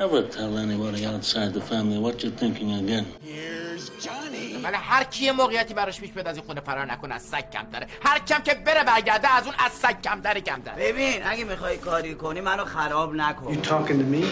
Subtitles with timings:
[0.00, 3.04] Never tell anybody outside the family what you're thinking again.
[3.22, 4.64] Here's Johnny.
[4.64, 7.66] ولی هر کی موقعیتی براش پیش بیاد از این خونه فرار نکنه از سگ کم
[7.72, 11.20] داره هر کم که بره برگرده از اون از سگ کم داره کم داره ببین
[11.24, 14.24] اگه می‌خوای کاری کنی منو خراب نکن You talking to me?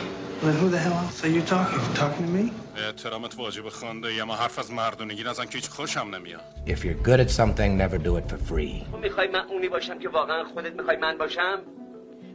[0.43, 1.81] Who the hell else are you talking?
[1.95, 2.53] Talking to me?
[2.87, 7.09] احترامت واجب خونده یا ما حرف از مردونگی نزن که هیچ خوشم نمیاد If you're
[7.09, 8.91] good at something, never do it for free.
[8.93, 11.59] تو می‌خوای من اونی باشم که واقعا خودت می‌خوای من باشم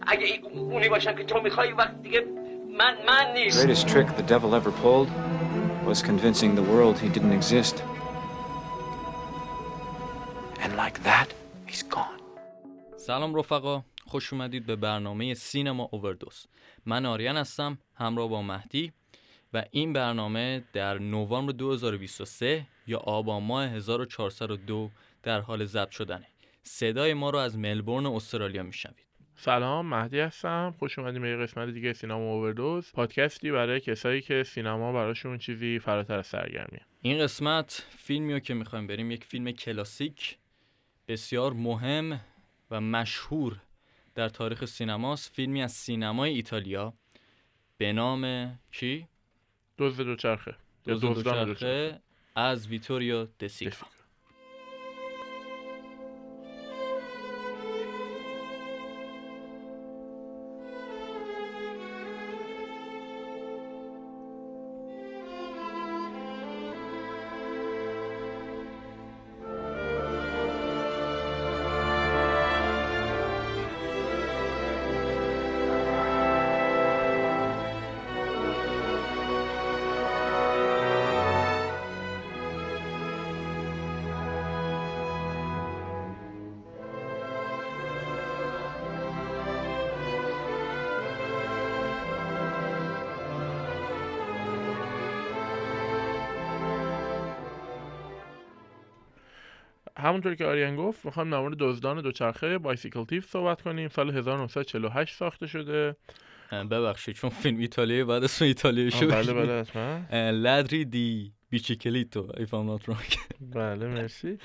[0.08, 2.24] اگه اونی باشم که تو می‌خوای وقت دیگه
[2.78, 5.10] من من نیست greatest trick the devil ever pulled
[5.86, 7.76] was convincing the world he didn't exist.
[10.64, 11.28] And like that,
[11.68, 12.20] he's gone.
[12.98, 16.48] سلام رفقا خوش اومدید به برنامه سینما اووردوز
[16.86, 18.92] من آریان هستم همراه با مهدی
[19.54, 24.90] و این برنامه در نوامبر 2023 یا آبان ماه 1402
[25.24, 26.28] در حال ضبط شدنه
[26.64, 29.13] صدای ما رو از ملبورن استرالیا میشنوید
[29.46, 30.76] سلام مهدی هستم.
[30.80, 32.92] خوش اومدیم به یه قسمت دیگه سینما اووردوز.
[32.92, 38.54] پادکستی برای کسایی که سینما براشون چیزی فراتر از سرگرمیه این قسمت فیلمی رو که
[38.54, 40.38] می‌خوایم بریم یک فیلم کلاسیک
[41.08, 42.20] بسیار مهم
[42.72, 43.58] و مشهور
[44.16, 45.34] در تاریخ سینماست.
[45.34, 46.94] فیلمی از سینمای ایتالیا
[47.78, 49.08] به نام کی؟
[49.78, 50.56] دزد دوچرخه.
[50.86, 52.00] دوچرخه دوچرخه.
[52.36, 53.88] از ویتوریو دسیکا.
[100.04, 103.90] همونطور که آریان گفت می‌خوایم در مورد دزدان دوچرخه بایسیکل تیف صحبت کنیم.
[103.90, 105.96] سال 1948 ساخته شده.
[106.52, 109.12] ببخشید چون فیلم ایتالیایی بعد اسم ایتالیایی شد.
[109.12, 113.18] بله بله لادری دی بیچیکلیتو if I'm not wrong.
[113.42, 114.38] بله مرسی.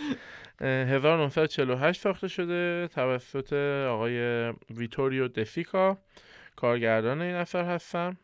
[0.60, 3.52] اه، 1948 ساخته شده توسط
[3.88, 5.98] آقای ویتوریو دسیکا.
[6.56, 8.16] کارگردان این اثر هستم.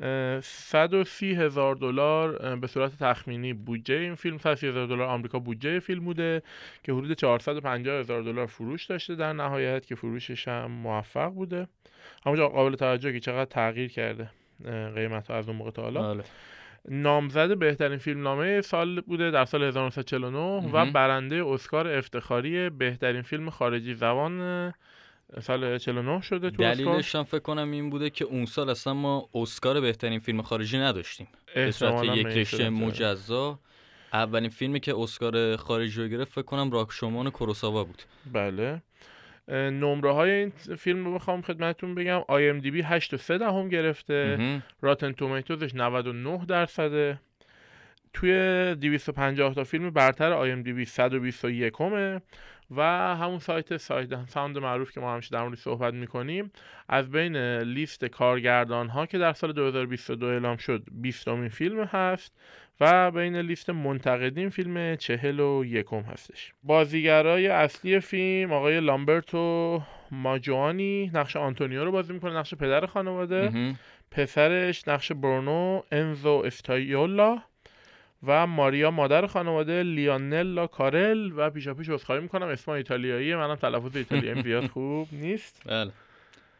[0.00, 6.04] 130 هزار دلار به صورت تخمینی بودجه این فیلم 130 هزار دلار آمریکا بودجه فیلم
[6.04, 6.42] بوده
[6.82, 11.68] که حدود 450 هزار دلار فروش داشته در نهایت که فروشش هم موفق بوده
[12.26, 14.30] همونجا قابل توجه که چقدر تغییر کرده
[14.94, 16.24] قیمت ها از اون موقع تا حالا بله.
[16.88, 20.92] نامزد بهترین فیلم نامه سال بوده در سال 1949 و.
[20.92, 24.72] برنده اسکار افتخاری بهترین فیلم خارجی زبان
[25.40, 29.28] سال 49 شده تو دلیلش هم فکر کنم این بوده که اون سال اصلا ما
[29.34, 31.28] اسکار بهترین فیلم خارجی نداشتیم.
[31.54, 32.72] به صورت یک رشته صورت.
[32.72, 33.58] مجزا.
[34.12, 38.02] اولین فیلمی که اسکار خارجی رو گرفت فکر کنم راشومون کوروساوا بود.
[38.32, 38.82] بله.
[39.48, 42.22] نمره های این فیلم رو بخوام خدمتتون بگم.
[42.28, 44.36] IMDb 8 و 3 دهم گرفته.
[44.38, 44.62] مهم.
[44.82, 47.20] Rotten Tomatoes ش 99 درصده.
[48.12, 48.32] توی
[48.80, 52.20] 250 تا فیلم برتر IMDb 121 همه
[52.70, 52.82] و
[53.16, 56.52] همون سایت Sight Sound معروف که ما همیشه در موردش صحبت می‌کنیم
[56.88, 62.32] از بین لیست کارگردان ها که در سال 2022 اعلام شد 20 امین فیلم هست
[62.80, 66.52] و بین لیست منتقدین فیلم چهل و یکم هستش.
[66.62, 73.50] بازیگرای اصلی فیلم آقای لامبرتو ماجوانی نقش آنتونیو رو بازی می‌کنه نقش پدر خانواده.
[74.10, 77.38] پسرش نقش برونو انزو استایولا.
[78.26, 82.46] و ماریا مادر خانواده لیانلا کارل و پیشا پیش عذرخواهی می‌کنم.
[82.46, 84.42] اسم ایتالیایی منم تلفظ ایتالیایی.
[84.48, 85.62] زیاد خوب نیست.
[85.66, 85.92] بله.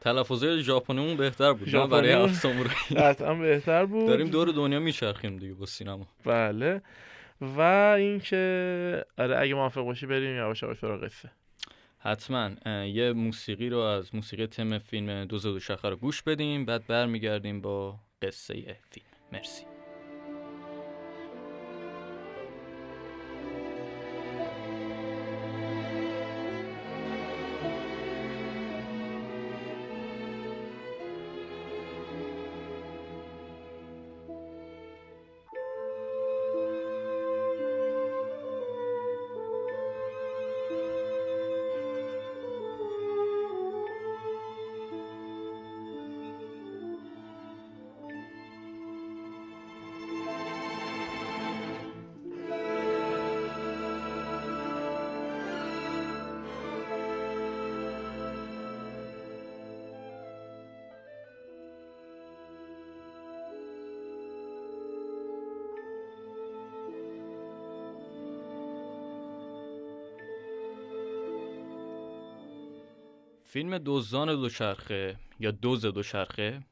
[0.01, 4.09] تلفظ ژاپنیمون بهتر بود نه؟ برای ژاپنیمون- هفت سامورایی قطعا بهتر بود.
[4.09, 6.07] داریم دور دنیا میچرخیم دیگه با سینما.
[6.25, 6.83] بله.
[7.41, 7.61] و
[7.99, 11.31] اینکه آره اگه موافق باشی بریم یواش یواش سراغ قصه.
[11.99, 12.51] حتما.
[12.85, 17.61] یه موسیقی رو از موسیقی تم فیلم دوز دو شخه رو گوش بدیم بعد برمیگردیم
[17.61, 18.55] با قصه
[18.91, 19.07] فیلم.
[19.33, 19.72] مرسی.
[73.53, 76.63] فیلم دزدان دوچرخه یا دوز دوچرخه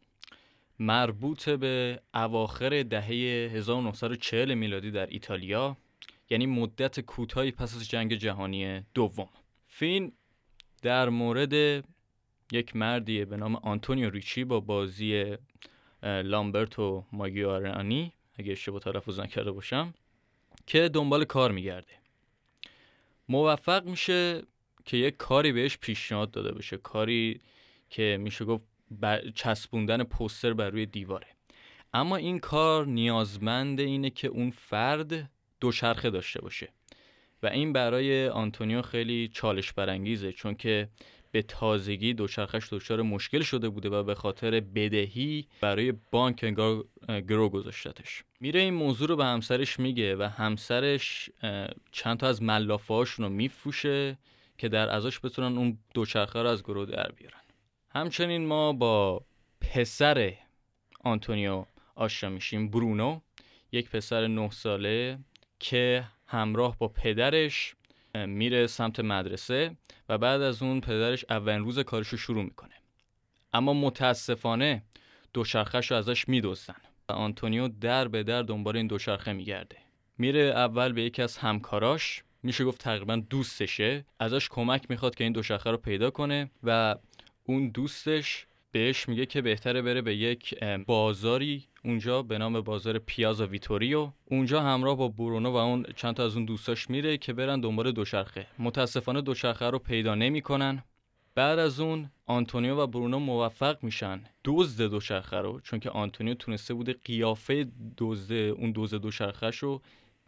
[0.78, 3.06] مربوط به اواخر دهه
[3.54, 5.76] 1940 میلادی در ایتالیا
[6.30, 9.28] یعنی مدت کوتاهی پس از جنگ جهانی دوم.
[9.66, 10.12] فیلم
[10.82, 11.84] در مورد
[12.52, 15.36] یک مردیه به نام آنتونیو ریچی با بازی
[16.02, 19.94] لامبرتو ماگیارانی اگه اشتباه تلفظ نکرده باشم
[20.66, 21.92] که دنبال کار میگرده.
[23.28, 24.42] موفق میشه
[24.84, 27.40] که یک کاری بهش پیشنهاد داده بشه کاری
[27.90, 28.64] که میشه گفت
[29.34, 31.26] چسبوندن پوستر بر روی دیواره.
[31.94, 35.30] اما این کار نیازمند اینه که اون فرد
[35.60, 36.68] دوچرخه داشته باشه.
[37.42, 40.88] و این برای آنتونیو خیلی چالش برانگیزه چون که
[41.32, 47.48] به تازگی دوچرخش دچار مشکل شده بوده و به خاطر بدهی برای بانک انگار گرو
[47.48, 48.24] گذاشتتش.
[48.40, 51.30] میره این موضوع رو به همسرش میگه و همسرش
[51.92, 54.18] چند تا از ملافه‌هاشون رو میفروشه
[54.60, 57.40] که در ازاش بتونن اون دوچرخه رو از گرو در بیارن.
[57.90, 59.24] همچنین ما با
[59.60, 60.34] پسر
[61.00, 61.64] آنتونیو
[61.94, 63.20] آشنا میشیم برونو.
[63.72, 65.18] یک پسر نه ساله
[65.58, 67.74] که همراه با پدرش
[68.14, 69.76] میره سمت مدرسه
[70.08, 72.74] و بعد از اون پدرش اولین روز کارش رو شروع می‌کنه.
[73.52, 74.82] اما متاسفانه
[75.32, 79.76] دوچرخهش رو ازش میدوستن و آنتونیو در به در دنبال این دوچرخه میگرده.
[80.18, 84.04] میره اول به یکی از همکاراش میشه گفت تقریبا دوستشه.
[84.20, 86.96] ازش کمک می‌خواد که این دوچرخه رو پیدا کنه و
[87.44, 93.46] اون دوستش بهش میگه که بهتره بره به یک بازاری اونجا به نام بازار پیازا
[93.46, 94.10] ویتوریو.
[94.24, 97.92] اونجا همراه با برونو و اون چند تا از اون دوستاش میره که برن دنبال
[97.92, 100.82] دوچرخه متاسفانه دوچرخه رو پیدا نمی‌کنن.
[101.34, 106.74] بعد از اون آنتونیو و برونو موفق میشن دزد دوچرخه رو چون که آنتونیو تونسته
[106.74, 107.66] بوده قیافه
[107.98, 109.82] دزد اون دزد دوچرخه رو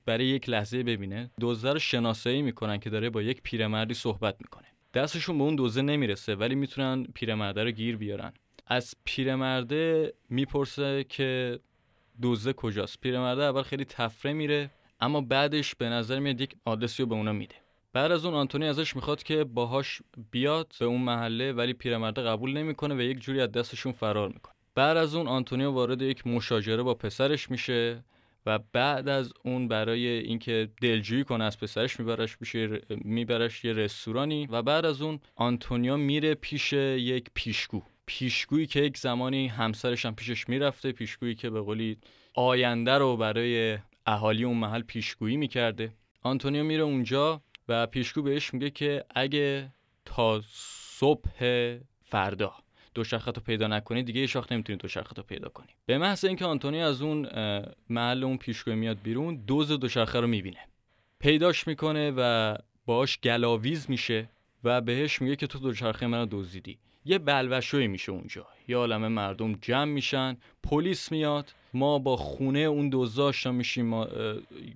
[0.07, 4.67] برای یک لحظه ببینه دزده رو شناسایی می‌کنن که داره با یک پیرمردی صحبت می‌کنه.
[4.95, 8.33] دستشون به اون دوزه نمی‌رسه ولی می‌تونن پیرمرده رو گیر بیارن.
[8.67, 11.59] از پیرمرده می‌پرسه که
[12.23, 13.01] دوزه کجاست.
[13.01, 14.71] پیرمرده اول خیلی تفره میره
[15.01, 17.55] اما بعدش به نظر میاد یک آدرسی رو به اونا میده.
[17.93, 22.53] بعد از اون آنتونی ازش می‌خواد که باهاش بیاد به اون محله ولی پیرمرده قبول
[22.53, 24.55] نمی‌کنه و یک جوری از دستشون فرار می‌کنه.
[24.75, 28.05] بعد از اون آنتونیو وارد یک مشاجره با پسرش میشه.
[28.47, 34.47] و بعد از اون برای اینکه دلجویی کنه از پسرش میبرش میشه میبرش یه رستورانی
[34.51, 37.83] و بعد از اون آنتونیو میره پیش یک پیشگو.
[38.07, 41.99] پیشگویی که یک زمانی همسرش هم پیشش می‌رفته پیشگویی که به قولی
[42.35, 45.93] آینده رو برای اهالی اون محل پیشگویی می‌کرده.
[46.23, 49.73] آنتونیو میره اونجا و پیشگو بهش میگه که اگه
[50.05, 51.31] تا صبح
[52.05, 52.55] فردا
[52.95, 55.69] دوچرخه رو پیدا نکنی دیگه یه نمی‌تونی دوچرخه رو پیدا کنی.
[55.87, 57.29] به محض اینکه آنتونی از اون
[57.89, 60.59] محل اون پیشگوی میاد بیرون دوز دوچرخه رو می‌بینه.
[61.19, 62.57] پیداش می‌کنه و
[62.87, 64.29] باش گلاویز میشه
[64.65, 66.79] و بهش میگه که تو دوچرخه منو دزدیدی.
[67.05, 68.47] یه بلوشوی میشه اونجا.
[68.69, 74.05] یه عالمه مردم جمع میشن پلیس میاد ما با خونه اون آشنا میشیم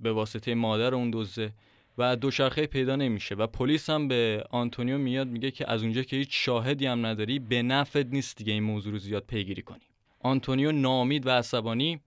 [0.02, 1.52] به واسطه مادر اون دزده
[1.98, 3.34] و دوچرخه پیدا نمیشه.
[3.34, 7.38] و پلیس هم به آنتونیو میاد میگه که از اونجا که هیچ شاهدی هم نداری
[7.38, 9.84] به نفد نیست دیگه این موضوع رو زیاد پیگیری کنی.
[10.20, 12.00] آنتونیو نامید و عصبانی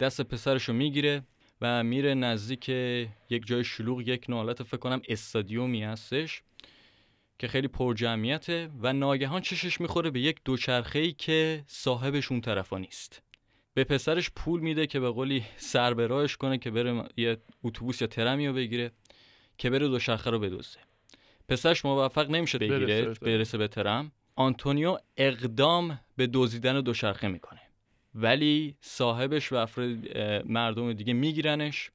[0.00, 1.22] دست پسرشو می‌گیره
[1.60, 2.68] و میره نزدیک
[3.30, 6.42] یک جای شلوغ یک نالت فکر کنم استادیومی هستش
[7.38, 13.22] که خیلی پرجمعیته و ناگهان چشش می‌خوره به یک دوچرخه که صاحبش اون طرفا نیست.
[13.74, 18.46] به پسرش پول میده که به قولی سر کنه که بره یه اتوبوس یا ترمی
[18.46, 18.90] رو بگیره.
[19.58, 20.78] که بره دوچرخه رو بدوزه.
[21.48, 24.12] پسرش موفق نمیشه بگیره برسه, برسه به ترم.
[24.36, 27.60] آنتونیو اقدام به دزدیدن دوچرخه می‌کنه.
[28.14, 31.90] ولی صاحبش و افراد مردم دیگه میگیرنش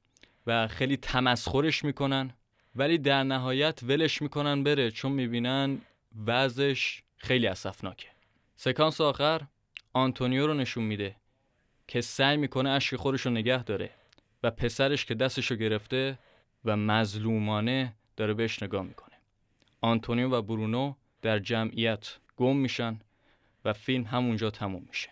[0.46, 2.34] و خیلی تمسخرش می‌کنن.
[2.74, 5.78] ولی در نهایت ولش می‌کنن بره چون می‌بینن
[6.26, 8.08] وضعش خیلی اسفناکه.
[8.56, 9.40] سکانس آخر
[9.92, 11.16] آنتونیو رو نشون میده
[11.88, 13.90] که سعی می‌کنه اشک خورش رو نگه داره
[14.42, 16.18] و پسرش که دستش رو گرفته
[16.64, 19.16] و مظلومانه داره بهش نگاه می‌کنه.
[19.80, 23.00] آنتونیو و برونو در جمعیت گم میشن
[23.64, 25.08] و فیلم همونجا تموم میشه.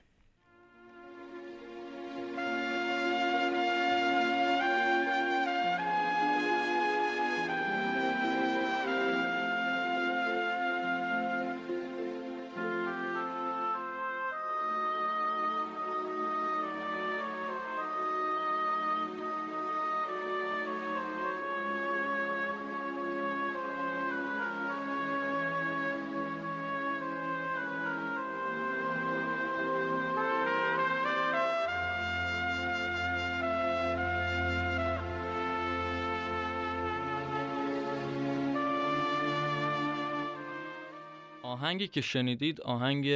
[41.69, 43.07] آهنگی که شنیدید آهنگ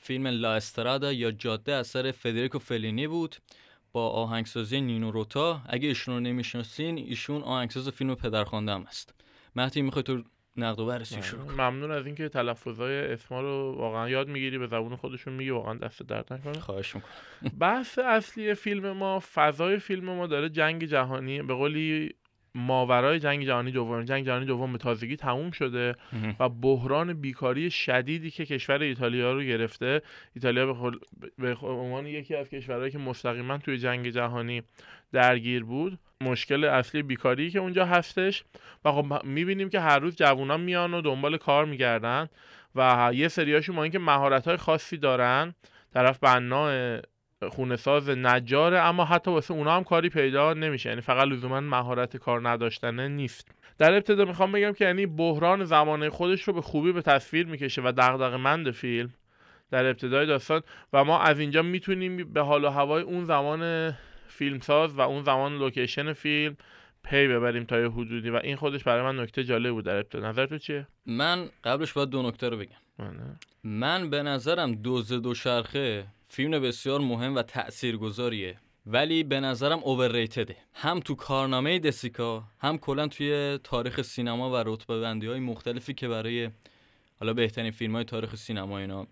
[0.00, 3.36] فیلم لا استرادا یا جاده اثر فدریکو فلینی بود
[3.92, 5.60] با آهنگسازی نینو روتا.
[5.68, 9.14] اگه ایشون رو نمی‌شناسین ایشون آهنگساز فیلم پدرخوانده هم است.
[9.56, 10.22] مهدی می‌خوای تو
[10.56, 14.66] نقد و بررسی شروع کن ممنون از اینکه تلفظهای اسما رو واقعا یاد می‌گیری به
[14.66, 16.60] زبون خودشون میگی واقعا دست درد نکنه.
[16.60, 17.12] خواهش می‌کنم.
[17.58, 22.14] بحث اصلی فیلم ما فضای فیلم ما داره جنگ جهانی به قولی
[22.54, 25.94] ماورای جنگ جهانی دوم جنگ جهانی دوم به تازگی تموم شده
[26.40, 30.02] و بحران بیکاری شدیدی که کشور ایتالیا رو گرفته.
[30.34, 30.96] ایتالیا به, خل...
[31.38, 34.62] به عنوان یکی از کشورهایی که مستقیما توی جنگ جهانی
[35.12, 35.98] درگیر بود.
[36.20, 38.44] مشکل اصلی بیکاری که اونجا هستش.
[38.84, 42.28] و خب می‌بینیم که هر روز جوونا میان و دنبال کار میگردن
[42.74, 45.54] و یه سریاشون ما اینکه مهارت های خاصی دارن
[45.94, 46.70] طرف بنا
[47.46, 50.88] خونه ساز نجاره اما حتی واسه اونا هم کاری پیدا نمیشه.
[50.88, 53.50] یعنی فقط لزوما مهارت کار نداشتنه نیست.
[53.78, 57.82] در ابتدا می‌خوام بگم که یعنی بحران زمانه خودش رو به خوبی به تصویر می‌کشه
[57.82, 59.14] و دغدغه‌مند فیلم
[59.70, 60.62] در ابتدای داستان.
[60.92, 63.92] و ما از اینجا می‌تونیم به حال و هوای اون زمان
[64.28, 66.56] فیلمساز و اون زمان لوکیشن فیلم
[67.04, 68.30] پی ببریم تا یه حدودی.
[68.30, 70.28] و این خودش برای من نکته جالب بود در ابتدا.
[70.28, 72.76] نظر تو چیه؟ من قبلش باید دو نکته رو بگم.
[72.98, 73.36] منه.
[73.64, 78.56] من به نظرم دوز دوچرخه فیلم بسیار مهم و تاثیرگذاریه
[78.86, 85.00] ولی به نظرم اوورریتده هم تو کارنامه دسیکا هم کلا توی تاریخ سینما و رتبه
[85.00, 86.50] بندی های مختلفی که برای
[87.20, 89.06] حالا بهترین فیلم های تاریخ سینما اینا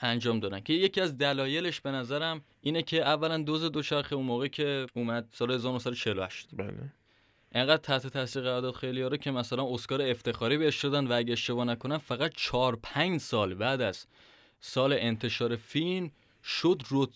[0.00, 0.60] انجام دادن.
[0.60, 5.28] که یکی از دلایلش به نظرم اینه که اولا دوز دوچرخه اون موقع که اومد
[5.32, 6.72] سال 1948 بله.
[7.52, 11.12] انقدر تحت تاثیر قرار داد خیلی ها رو که مثلا اسکار افتخاری بهش شدن و
[11.12, 14.06] اگه اشتباه نکنم فقط 4 5 سال بعد از
[14.60, 16.10] سال انتشار فیلم
[16.46, 17.08] شد رت...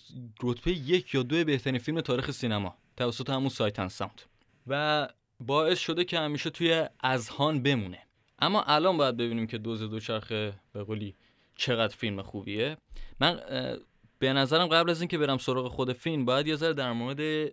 [0.42, 4.22] رتبه یک یا دو بهترین فیلم تاریخ سینما توسط همون سایتن ساوند
[4.66, 5.08] و
[5.40, 7.98] باعث شده که همیشه توی اذهان بمونه.
[8.38, 11.14] اما الان باید ببینیم که دوز دوچرخه به قولی
[11.56, 12.76] چقدر فیلم خوبیه.
[13.20, 13.40] من
[14.18, 17.52] به نظرم قبل از اینکه برم سراغ خود فیلم باید یه ذره در مورد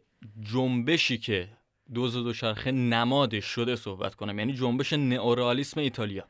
[0.53, 1.49] جنبشی که
[1.93, 4.39] دوز دوچرخه نمادش شده صحبت کنم.
[4.39, 6.23] یعنی جنبش نئورئالیسم ایتالیا.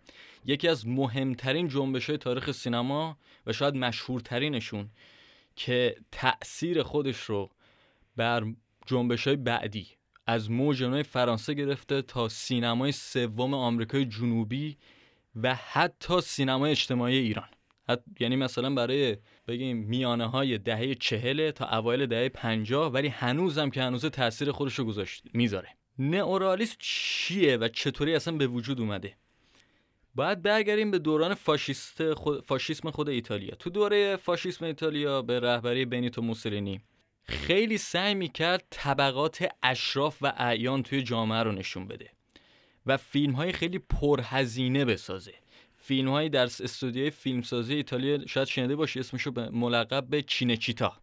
[0.46, 4.90] یکی از مهمترین جنبش های تاریخ سینما و شاید مشهورترینشون
[5.58, 7.50] که تأثیر خودش رو
[8.16, 8.44] بر
[8.86, 9.88] جنبش های بعدی
[10.28, 14.78] از موج فرانسه گرفته تا سینمای سوم آمریکای جنوبی
[15.36, 17.48] و حتی سینمای اجتماعی ایران.
[17.90, 18.04] حت...
[18.20, 23.82] یعنی مثلا برای بگیم میانه های دهه چهله تا اوایل دهه پنجاه ولی هنوزم که
[23.82, 25.70] هنوز تاثیر خودش رو گذاشت می‌ذاره.
[26.00, 29.18] نئورالیسم چیه و چطوری اصلا به وجود اومده؟
[30.18, 32.46] باید برگردیم به دوران فاشیست خود...
[32.46, 33.56] فاشیسم خود ایتالیا.
[33.56, 36.82] تو دوره فاشیسم ایتالیا به رهبری بنیتو موسولینی
[37.24, 42.10] خیلی سعی می‌کرد طبقات اشراف و اعیان توی جامعه رو نشون بده
[42.86, 45.34] و فیلم های خیلی پرهزینه بسازه.
[45.78, 50.98] فیلم هایی در استودیوی فیلمسازی ایتالیا شاید شنیده باشی اسمشو به ملقب به چینچیتا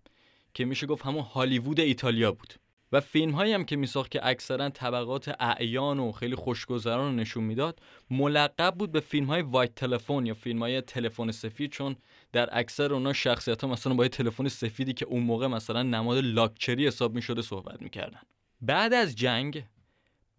[0.55, 2.55] که میشه گفت همون هالیوود ایتالیا بود.
[2.95, 7.45] و فیلم هایی هم که میساخت که اکثرا طبقات اعیان و خیلی خوشگذران رو نشون
[7.45, 11.97] می‌داد ملقب بود به فیلم های وایت تلفن یا فیلم های تلفن سفید چون
[12.33, 16.87] در اکثر اونا شخصیت ها مثلا با تلفن سفیدی که اون موقع مثلا نماد لاکچری
[16.87, 18.21] حساب می‌شده صحبت می‌کردن.
[18.61, 19.65] بعد از جنگ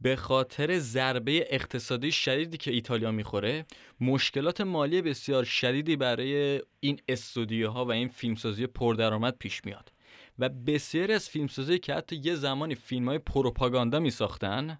[0.01, 3.65] به خاطر ضربه اقتصادی شدیدی که ایتالیا می‌خوره
[4.01, 9.94] مشکلات مالی بسیار شدیدی برای این استودیوها و این فیلمسازی پردرآمد پیش میاد.
[10.39, 14.79] و بسیاری از فیلمسازی که حتی یه زمانی فیلم های پروپاگاندا میساختن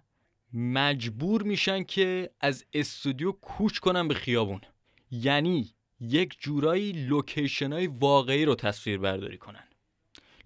[0.52, 4.60] مجبور میشن که از استودیو کوچ کنن به خیابون.
[5.10, 9.64] یعنی یک جورایی لوکیشن های واقعی رو تصویر برداری کنن.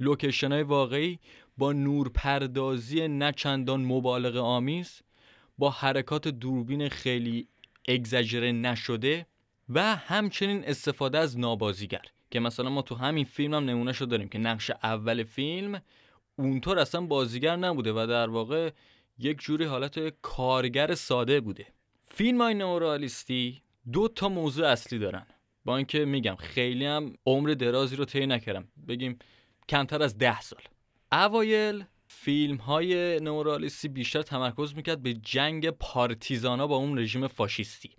[0.01, 1.19] لوکیشن های واقعی
[1.59, 5.01] با نورپردازی نه چندان مبالغه آمیز
[5.59, 7.49] با حرکات دوربین خیلی
[7.89, 9.27] اگزاجره نشده
[9.69, 12.03] و همچنین استفاده از نابازیگر.
[12.31, 15.83] که مثلا ما تو همین فیلم هم نمونه شو داریم که نقش اول فیلم
[16.37, 18.71] اونطور اصلا بازیگر نبوده و در واقع
[19.19, 21.67] یک جوری حالت کارگر ساده بوده.
[22.07, 25.27] فیلم های نورالیستی دو تا موضوع اصلی دارن.
[25.65, 28.69] با اینکه میگم خیلی هم عمر درازی رو طی نکردم.
[28.89, 29.19] بگیم
[29.69, 30.63] کمتر از ده سال.
[31.13, 37.91] اوایل فیلم های نورالیستی بیشتر تمرکز می‌کرد به جنگ پارتیزانا با اون رژیم فاشیستی.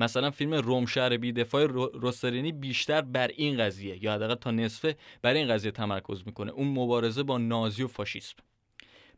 [0.00, 4.96] مثلا فیلم روم شهر بی دفاع روسرینی بیشتر بر این قضیه یا حداقل تا نصفه
[5.22, 6.52] بر این قضیه تمرکز می‌کنه.
[6.52, 8.36] اون مبارزه با نازی و فاشیسم.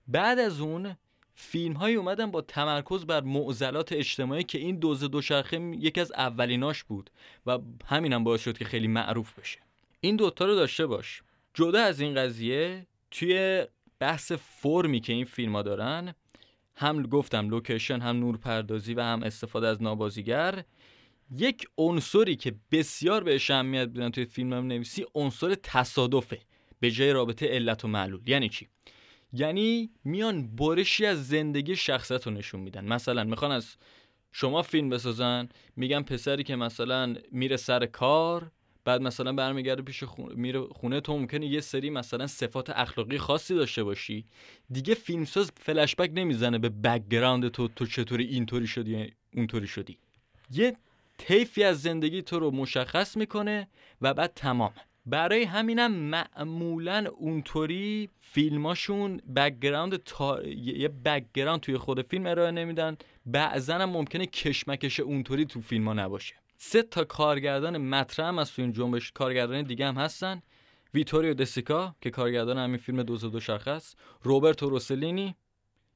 [0.08, 0.96] بعد از اون
[1.34, 6.84] فیلم های اومدن با تمرکز بر معضلات اجتماعی که این دوز دوچرخه یکی از اولیناش
[6.84, 7.10] بود
[7.46, 9.58] و همینم باعث شد که خیلی معروف بشه.
[10.00, 11.22] این دوتا رو داشته باش.
[11.54, 13.64] جدا از این قضیه توی
[13.98, 16.14] بحث فرمی که این فیلم ها دارن
[16.82, 20.64] هم گفتم لوکیشن هم نورپردازی و هم استفاده از نابازیگر.
[21.36, 26.38] یک عنصری که بسیار بهش اهمیت بدن توی فیلم هم نویسی عنصر تصادفه
[26.80, 28.20] به جای رابطه علت و معلول.
[28.26, 28.68] یعنی چی؟
[29.32, 32.84] یعنی میان برشی از زندگی شخصیت رو نشون میدن.
[32.84, 33.76] مثلا می‌خوان از
[34.32, 38.50] شما فیلم بسازن میگن پسری که مثلا میره سر کار
[38.84, 43.54] بعد مثلا برمیگرده پیش خونه میره خونه تو ممکنه یه سری مثلا صفات اخلاقی خاصی
[43.54, 44.24] داشته باشی.
[44.70, 49.98] دیگه فیلمساز فلش بک نمی‌زنه به background تو تو چطوری اینطوری شدی اونطوری شدی.
[50.50, 50.76] یه
[51.18, 53.68] طیفی از زندگی تو رو مشخص می‌کنه
[54.02, 54.72] و بعد تمام.
[55.06, 60.42] برای همینم معمولا اونطوری فیلماشون background تا...
[60.42, 62.96] یه background توی خود فیلم ارائه نمیدن.
[63.26, 66.34] بعضا هم ممکنه کشمکش اونطوری تو فیلم ها نباشه.
[66.64, 70.42] سه تا کارگردان مطرح هم از تو این جنبش کارگردان دیگه هم هستن.
[70.94, 73.98] ویتوریو دسیکا که کارگردان همین فیلم دوز دو شرخ است.
[74.22, 75.36] روبرتو روسلینی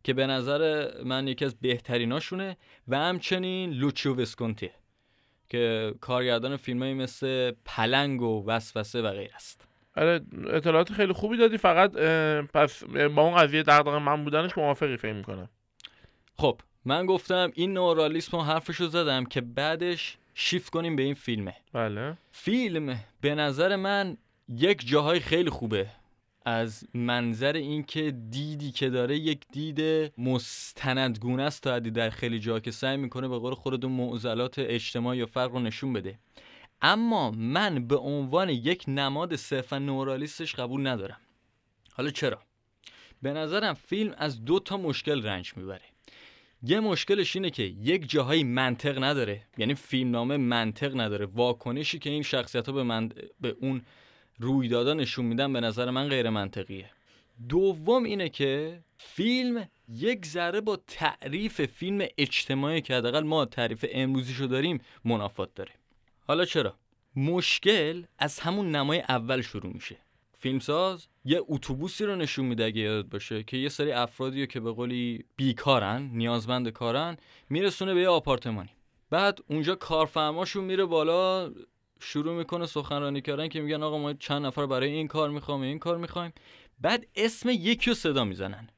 [0.05, 2.57] که به نظر من یکی از بهتریناشونه.
[2.89, 4.71] و همچنین لوچیو وسکونتی
[5.49, 9.69] که کارگردان فیلمایی مثل پلنگ و وسوسه و غیر است.
[9.97, 11.59] آره اطلاعات خیلی خوبی دادی.
[11.59, 11.93] فقط
[12.55, 15.49] پس با اون قضیه دغدغه من بودنش موافقی فکر می‌کنم.
[16.39, 21.55] خب من گفتم این نورالیسم حرفشو زدم که بعدش شیفت کنیم به این فیلمه.
[21.73, 22.17] بله.
[22.33, 24.17] فیلم به نظر من
[24.49, 25.87] یک جاهای خیلی خوبه.
[26.45, 32.61] از منظر اینکه دیدی که داره یک دید مستندگونه است تا حدی در خیلی جا
[32.61, 36.19] که سعی می‌کنه به قول خودتون معضلات اجتماعی یا فرق رو نشون بده.
[36.83, 41.21] اما من به عنوان یک نماد صرفا نورالیستش قبول ندارم.
[41.93, 42.43] حالا چرا؟
[43.23, 45.96] به نظرم فیلم از دو تا مشکل رنج می‌بره.
[46.63, 49.43] یه مشکلش اینه که یک جاهایی منطق نداره.
[49.59, 51.27] یعنی فیلمنامه منطق نداره.
[51.27, 53.09] واکنشی که این شخصیت ها به, من...
[53.41, 53.83] به اون
[54.39, 56.91] رویدادا نشون میدن به نظر من غیر منطقیه.
[57.49, 64.47] دوم اینه که فیلم یک ذره با تعریف فیلم اجتماعی که حداقل ما تعریف امروزیشو
[64.47, 65.73] داریم منافات داره.
[66.27, 66.77] حالا چرا؟
[67.17, 69.97] مشکل از همون نمای اول شروع میشه.
[70.39, 74.73] فیلمساز یه اتوبوسی رو نشون میده اگه یاد باشه که یه سری افرادی که به
[74.73, 77.17] قولی بیکارن نیازمند کارن
[77.51, 78.71] میرسونه به یه آپارتمانی.
[79.11, 81.53] بعد اونجا کارفرماشون میره بالا
[82.01, 85.79] شروع می‌کنه سخنرانی کردن که میگن آقا ما چند نفر برای این کار می‌خوام این
[85.79, 86.33] کار می‌خوایم.
[86.81, 88.69] بعد اسم یکی رو صدا می‌زنن.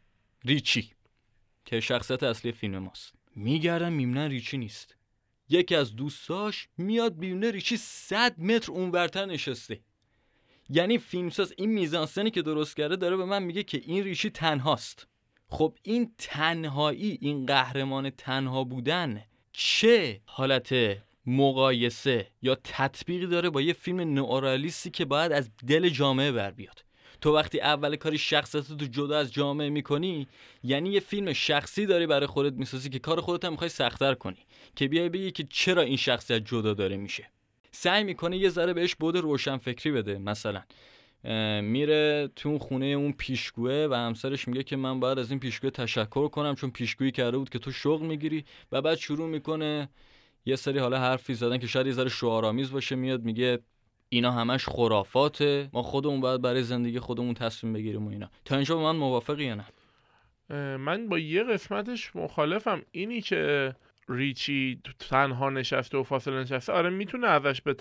[0.44, 0.92] ریچی
[1.64, 3.14] که شخصیت اصلی فیلم ماست.
[3.34, 4.96] میگردن می‌بینن ریچی نیست.
[5.48, 9.80] یکی از دوستاش میاد بیونه ریچی 100 متر اونورتر نشسته.
[10.70, 15.06] یعنی فیلمساز این میزانسنی که درست کرده داره به من میگه که این ریشی تنهاست.
[15.48, 20.74] خب این تنهایی این قهرمان تنها بودن چه حالت
[21.26, 26.84] مقایسه یا تطبیقی داره با یه فیلم نئورالیستی که باید از دل جامعه بر بیاد؟
[27.20, 30.28] تو وقتی اول کاری شخصیت تو جدا از جامعه می‌کنی
[30.62, 34.46] یعنی یه فیلم شخصی داری برای خودت می‌سازی که کار خودت هم می‌خوای سختتر کنی
[34.76, 37.30] که بیای بگی که چرا این شخصیت جدا داره میشه؟
[37.80, 40.62] سعی می‌کنه یه ذره بهش بود روشن فکری بده مثلا
[41.62, 46.28] میره تو خونه اون پیشگوه و همسرش میگه که من باید از این پیشگوه تشکر
[46.28, 48.44] کنم چون پیشگویی کرده بود که تو شغل می‌گیری.
[48.72, 49.88] و بعد شروع می‌کنه
[50.46, 53.58] یه سری حالا حرفی زدن که شاید یه ذره شعارآمیز باشه میاد میگه
[54.08, 58.30] اینا همش خرافاته ما خودمون باید برای زندگی خودمون تصمیم بگیریم و اینا.
[58.44, 59.66] تا اینجا من موافقی یا نه؟
[60.76, 62.82] من با یه قسمتش مخالفم.
[62.90, 63.74] اینی که
[64.08, 66.72] ریچی تنها نشسته و فاصله نشسته.
[66.72, 67.74] آره می‌تونه ازش به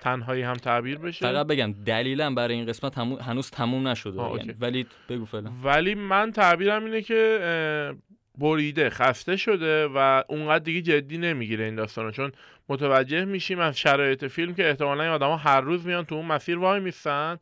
[0.00, 1.26] تنهایی هم تعبیر بشه.
[1.26, 4.36] فقط بگم دلیلم برای این قسمت هنوز تموم نشده.
[4.36, 5.50] یعنی ولی بگو فعلا.
[5.64, 7.94] ولی من تعبیرم اینه که
[8.38, 12.10] بریده خسته شده و اونقدر دیگه جدی نمی‌گیره این داستانو.
[12.10, 12.32] چون
[12.68, 16.58] متوجه میشیم از شرایط فیلم که احتمالا این آدما هر روز میان تو اون مسیر
[16.58, 17.38] وای میستن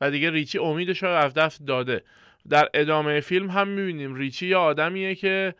[0.00, 2.02] و دیگه ریچی امیدش رو از دست داده.
[2.48, 5.54] در ادامه فیلم هم می‌بینیم ریچی یه آدمیه که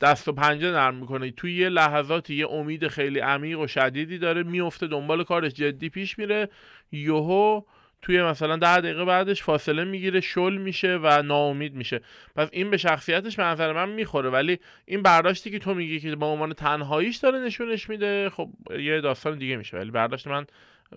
[0.00, 1.30] دست و پنجه نرم می‌کنه.
[1.30, 6.18] توی یه لحظاتی یه امید خیلی عمیق و شدیدی داره میفته دنبال کارش جدی پیش
[6.18, 6.48] میره.
[6.92, 7.62] یهو
[8.02, 12.00] توی مثلا ده دقیقه بعدش فاصله می‌گیره شل میشه و ناامید میشه.
[12.36, 14.30] پس این به شخصیتش به نظر من می‌خوره.
[14.30, 19.00] ولی این برداشتی که تو میگی که با عنوان تنهاییش داره نشونش میده خب یه
[19.00, 19.76] داستان دیگه میشه.
[19.76, 20.46] ولی برداشت من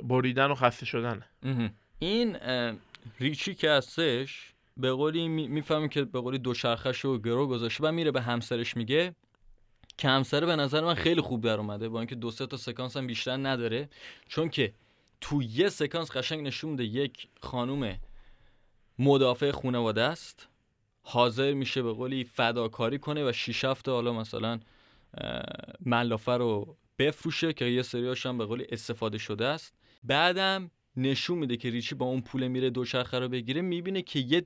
[0.03, 1.21] بریدن و خسته شدن
[1.99, 2.37] این
[3.19, 8.11] ریچی که هستش به قولی می‌فهمی که به قولی دوچرخش رو گرو گذاشته و میره
[8.11, 9.15] به همسرش میگه
[9.97, 11.89] که همسره به نظر من خیلی خوب در اومده.
[11.89, 13.89] با اینکه دو سه تا سکانس هم بیشتر نداره.
[14.27, 14.73] چون که
[15.21, 17.99] تو یه سکانس قشنگ نشون میده یک خانوم
[18.99, 20.47] مدافع خانواده است.
[21.01, 24.59] حاضر میشه به قولی فداکاری کنه و شیش هفته حالا مثلا
[25.85, 29.73] ملافه رو بفروشه که یه سریاش هم به قولی استفاده شده است.
[30.03, 34.45] بعدم نشون میده که ریچی با اون پول میره دوچرخه رو بگیره می‌بینه که یه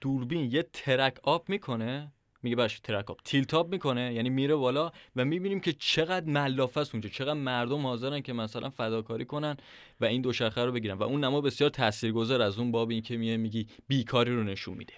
[0.00, 2.12] دوربین یه ترک آب می‌کنه.
[2.42, 6.94] میگه باشه ترک آپ تیلتاپ می‌کنه یعنی میره بالا و می‌بینیم که چقدر ملافه است
[6.94, 7.08] اونجا.
[7.08, 9.56] چقدر مردم حاضرن که مثلا فداکاری کنن
[10.00, 10.98] و این دوچرخه رو بگیرن.
[10.98, 14.76] و اون نما بسیار تاثیرگذار از اون باب این که میه میگی بیکاری رو نشون
[14.76, 14.94] میده.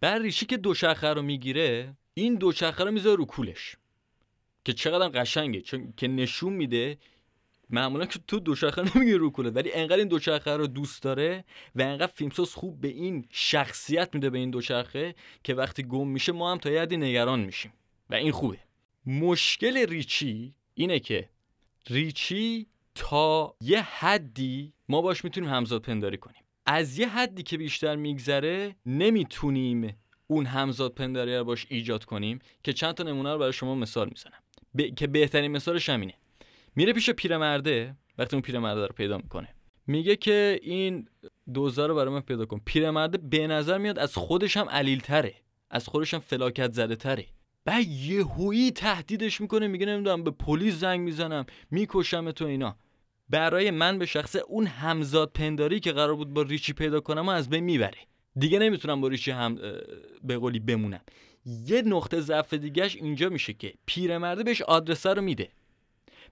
[0.00, 3.76] بر ریشی که دوچرخه رو می‌گیره این دوچرخه رو می‌ذاره رو کولش.
[4.64, 6.98] که چقدر قشنگه چون که نشون میده
[7.70, 11.82] معمولا که تو دوچرخه نمیگه رو کوله ولی انقدر این دوچرخه رو دوست داره و
[11.82, 16.52] انقدر فیلمساز خوب به این شخصیت میده به این دوچرخه که وقتی گم میشه ما
[16.52, 17.72] هم تا یه حدی نگران میشیم.
[18.10, 18.58] و این خوبه.
[19.06, 21.28] مشکل ریچی اینه که
[21.90, 26.42] ریچی تا یه حدی ما باش می‌تونیم همزاد پنداری کنیم.
[26.66, 29.96] از یه حدی که بیشتر میگذره نمی‌تونیم
[30.26, 34.08] اون همزاد پنداری رو باش ایجاد کنیم که چند تا نمونه رو برای شما مثال
[34.08, 34.42] می‌زنم.
[34.76, 34.94] ب...
[34.94, 36.14] که بهترین مثالش همینه
[36.76, 39.48] میره پیش پیرمرده وقتی اون پیرمرده رو پیدا می‌کنه.
[39.86, 41.08] میگه که این
[41.54, 42.60] دوزار رو برای من پیدا کن.
[42.64, 45.34] پیرمرده به نظر میاد از خودش هم علیل تره
[45.70, 47.26] از خودش هم فلاکت زده تره
[47.64, 52.76] بعد یهویی تهدیدش می‌کنه میگه نمی‌دونم به پلیس زنگ می‌زنم می‌کشم تو اینا.
[53.28, 57.50] برای من به شخصه اون همزاد پنداری که قرار بود با ریچی پیدا کنم از
[57.50, 57.98] بین می‌بره.
[58.38, 59.58] دیگه نمی‌تونم با ریچی هم
[60.22, 61.00] به قولی بمونم.
[61.66, 65.48] یه نقطه ضعف دیگهش اینجا میشه که پیرمرده بهش آدرس رو میده.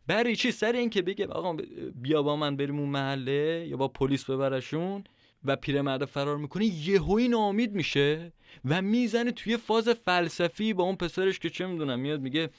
[0.07, 1.57] برای چی؟ سر این که بگه آقا
[1.95, 5.05] بیا با من بریم اون محله یا با پلیس ببرشون
[5.45, 8.33] و پیرمرد فرار می‌کنه یهویی ناامید میشه
[8.65, 12.51] و می‌زنه توی فاز فلسفی با اون پسرش که چه می‌دونم میاد میگه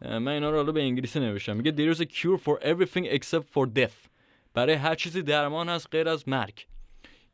[0.00, 1.56] من اینا رو حالا به انگلیسی نوشتم.
[1.56, 4.08] میگه there is a cure for everything except for death.
[4.54, 6.66] برای هر چیزی درمان هست غیر از مرگ.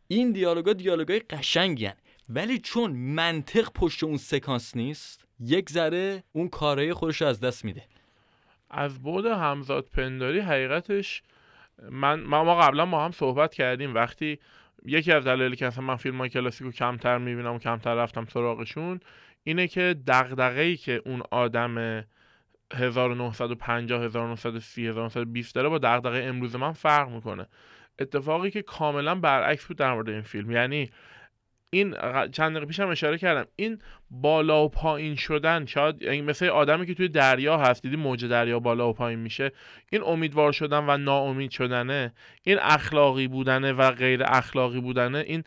[0.08, 1.88] این دیالوگا دیالوگای قشنگی
[2.28, 7.64] ولی چون منطق پشت اون سکانس نیست یک ذره اون کارهای خودش رو از دست
[7.64, 7.82] میده.
[8.74, 11.22] از بود همزاد پنداری حقیقتش
[11.90, 13.94] من ما قبلا ما هم صحبت کردیم.
[13.94, 14.38] وقتی
[14.84, 19.00] یکی از دلایلی که اصلا من فیلم های کلاسیکو کمتر می‌بینم و کمتر رفتم سراغشون
[19.44, 22.04] اینه که دغدغه‌ای که اون آدم
[22.74, 27.46] 1950 1930 1920 داره با دغدغه امروز من فرق می‌کنه.
[27.98, 30.90] اتفاقی که کاملا برعکس بود در مورد این فیلم یعنی
[31.74, 31.94] این
[32.32, 33.46] چند دقیقه پیشم اشاره کردم.
[33.56, 33.78] این
[34.10, 38.60] بالا و پایین شدن شاید یعنی مثل آدمی که توی دریا هست دیدی موج دریا
[38.60, 39.52] بالا و پایین میشه.
[39.92, 42.12] این امیدوار شدن و ناامید شدنه.
[42.42, 45.18] این اخلاقی بودنه و غیر اخلاقی بودنه.
[45.18, 45.44] این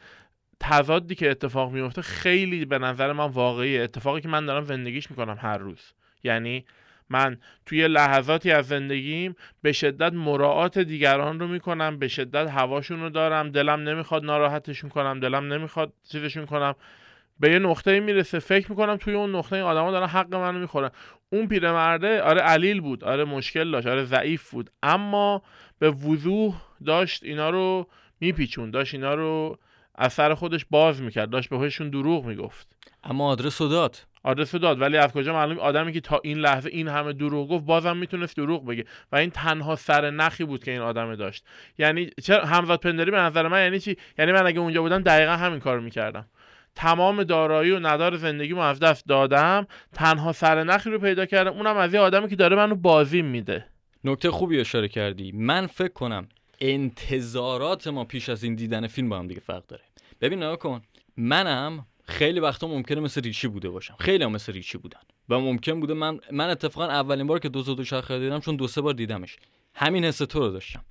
[0.60, 5.38] تضادی که اتفاق میفته خیلی به نظر من واقعی اتفاقی که من دارم زندگیش می‌کنم
[5.42, 5.94] هر روز.
[6.24, 6.66] یعنی
[7.10, 13.10] من توی لحظاتی از زندگیم به شدت مراعات دیگران رو می‌کنم به شدت هواشون رو
[13.10, 16.76] دارم دلم نمی‌خواد ناراحتشون کنم دلم نمی‌خواد چیزشون کنم.
[17.40, 20.92] به یه نقطه می‌رسه فکر می‌کنم توی اون نقطه این آدما دارن حق منو می‌خورن.
[21.30, 25.44] اون پیرمرده آره علیل بود آره مشکل داشت آره ضعیف بود اما
[25.80, 27.88] به وضوح داشت اینا رو
[28.20, 29.58] میپیچون داشت اینا رو
[29.96, 32.68] از خودش باز می‌کرد داشت به خودشون دروغ می‌گفت.
[33.04, 33.98] اما آدرس داد.
[34.28, 34.82] آدرس داد.
[34.82, 38.38] ولی از کجا معلوم آدمی که تا این لحظه این همه دروغ گفت بازم می‌تونست
[38.38, 38.86] دروغ بگه.
[39.12, 41.46] و این تنها سر نخی بود که این آدم داشت.
[41.78, 45.32] یعنی چرا همزاد پنداری به نظر من یعنی چی؟ یعنی من اگه اونجا بودم دقیقا
[45.32, 46.26] همین کار می‌کردم.
[46.76, 49.68] تمام دارایی و ندار زندگیمو از دست دادم.
[49.94, 51.54] تنها سر نخی رو پیدا کردم.
[51.54, 53.66] اونم از یه آدمی که داره منو بازی میده.
[54.04, 55.32] نکته خوبی اشاره کردی.
[55.32, 56.28] من فکر کنم
[56.62, 59.84] انتظارات ما پیش از این دیدن فیلم با هم دیگه فرق داره.
[60.22, 60.82] ببین نگاه کن.
[61.18, 63.96] منم خیلی وقتا ممکنه مثل ریچی بوده باشم.
[64.00, 65.00] خیلی هم مثل ریچی بودن.
[65.30, 68.68] و ممکن بوده من من اتفاقا اولین بار که دو دو شاخه دیدم چون دو
[68.68, 69.38] سه بار دیدمش.
[69.74, 70.86] همین حس تو رو داشتم.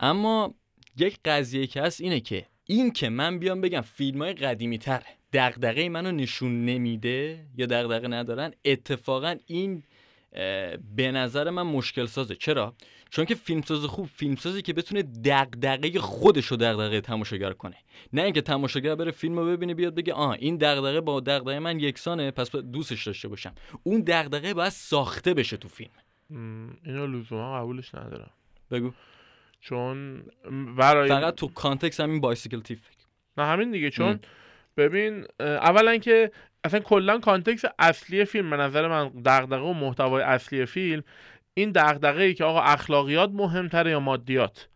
[0.00, 0.54] اما
[0.96, 5.02] یک قضیه که هست اینه که این که من بیام بگم فیلم های قدیمی تر
[5.32, 9.82] دغدغه منو نشون نمیده یا دغدغه ندارن اتفاقا این
[10.96, 12.34] به نظر من مشکل سازه.
[12.34, 12.74] چرا؟
[13.10, 17.76] چون که فیلمساز خوب فیلمسازی که بتونه دغدغه خودش رو دغدغه تماشاگر کنه.
[18.12, 21.80] نه اینکه تماشاگر بره فیلم رو ببینه بیاد بگه آه این دغدغه با دغدغه من
[21.80, 23.54] یکسانه پس دوستش داشته باشم.
[23.82, 25.90] اون دغدغه باید ساخته بشه تو فیلم.
[26.84, 28.30] اینو لزوما قبولش ندارم.
[28.70, 28.92] بگو.
[29.60, 30.22] چون
[30.76, 32.88] برای فقط تو context همین Bicycle Thief
[33.36, 33.90] نه همین دیگه.
[33.90, 34.20] چون
[34.76, 36.32] ببین اولا که
[36.64, 41.02] اصلا کلا context اصلی فیلم به نظر من دغدغه و محتوای اصلی فیلم
[41.54, 44.68] این دغدغه ای که آقا اخلاقیات مهمتره یا مادیات؟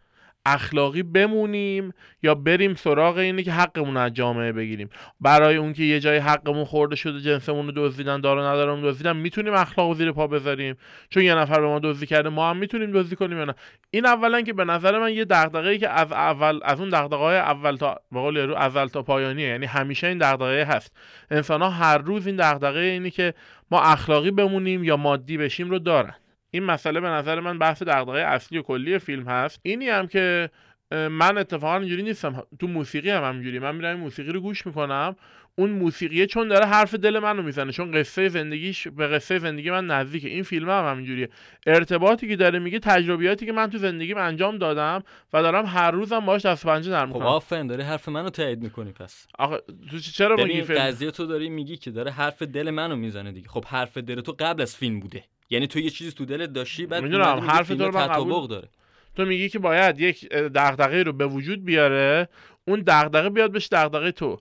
[0.55, 4.91] اخلاقی بمونیم یا بریم سراغ اینه که حقمون از جامعه بگیریم.
[5.21, 9.55] برای اون که یه جای حقمون خورده شده جنسمون رو دزدیدن دارو ندارم دزدیدن می‌تونیم
[9.55, 10.77] اخلاق زیر پا بذاریم.
[11.11, 13.55] چون یه نفر به ما دزدی کرده ما هم می‌تونیم دزدی کنیم یا نه؟
[13.91, 17.17] این اولا که به نظر من یه دغدغه‌ای ای که از اول از اون دغدغه
[17.17, 19.49] های اول تا به قول رو اول تا پایانیه.
[19.49, 20.97] یعنی همیشه این دغدغه هست.
[21.31, 23.35] انسان ها هر روز این دغدغه اینی که
[23.71, 26.15] ما اخلاقی بمونیم یا مادی بشیم رو دارن.
[26.51, 29.61] این مسئله به نظر من بحث دغدغه اصلی و کلی فیلم هست.
[29.63, 30.51] اینی هم که
[30.91, 32.43] من اتفاقا اینجوری نیستم.
[32.59, 33.59] تو موسیقی هم همینجوری.
[33.59, 35.17] من میرم این موسیقی رو گوش می‌کنم.
[35.55, 37.73] اون موسیقیه چون داره حرف دل منو می‌زنه.
[37.73, 41.29] چون قصه زندگیش به قصه زندگی من نزدیکه این فیلم هم همینجوریه.
[41.67, 46.21] ارتباطی که داره میگه تجربیاتی که من تو زندگیم انجام دادم و دارم هر روزم
[46.21, 47.27] باهاش دست پنجه نرم خب می‌کنم.
[47.27, 49.27] آفرین داری حرف منو تایید می‌کنی پس.
[49.39, 49.57] آخه
[49.91, 53.49] تو چرا میگی فیلم؟ قضیه تو داری میگی که داره حرف دل منو می‌زنه دیگه.
[53.49, 55.25] خب حرف دل تو قبل از فیلم بوده.
[55.51, 58.69] یعنی تو یه چیزی تو دلت داشتی بعد می‌دونم، حرف فیلم تو رو تطابق داره
[59.17, 62.29] تو میگی که باید یک دغدغه رو به وجود بیاره
[62.65, 64.41] اون دغدغه بیاد بهش دغدغه تو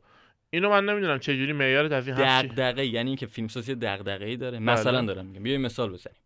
[0.50, 2.54] اینو من نمی‌دونم چه جوری این حرف چیه.
[2.54, 4.72] دغدغه یعنی اینکه فیلمساز یه دغدغه‌ای داره بله.
[4.72, 6.18] مثلا دارم میگم بیا مثال بزنیم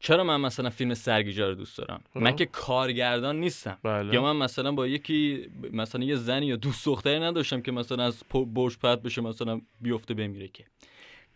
[0.00, 2.20] چرا من مثلا فیلم سرگیجا رو دوست دارم خب.
[2.20, 4.14] من که کارگردان نیستم بله.
[4.14, 8.22] یا من مثلا با یکی مثلا یه زنی یا دوست دختری نداشتم که مثلا از
[8.54, 10.64] برج پرت بشه مثلا بیفته بمیره که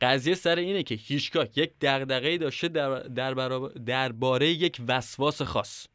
[0.01, 3.35] قضیه سر اینه که هیچگاه یک دغدغه‌ای داشته در در
[3.87, 5.87] درباره یک وسواس خاص.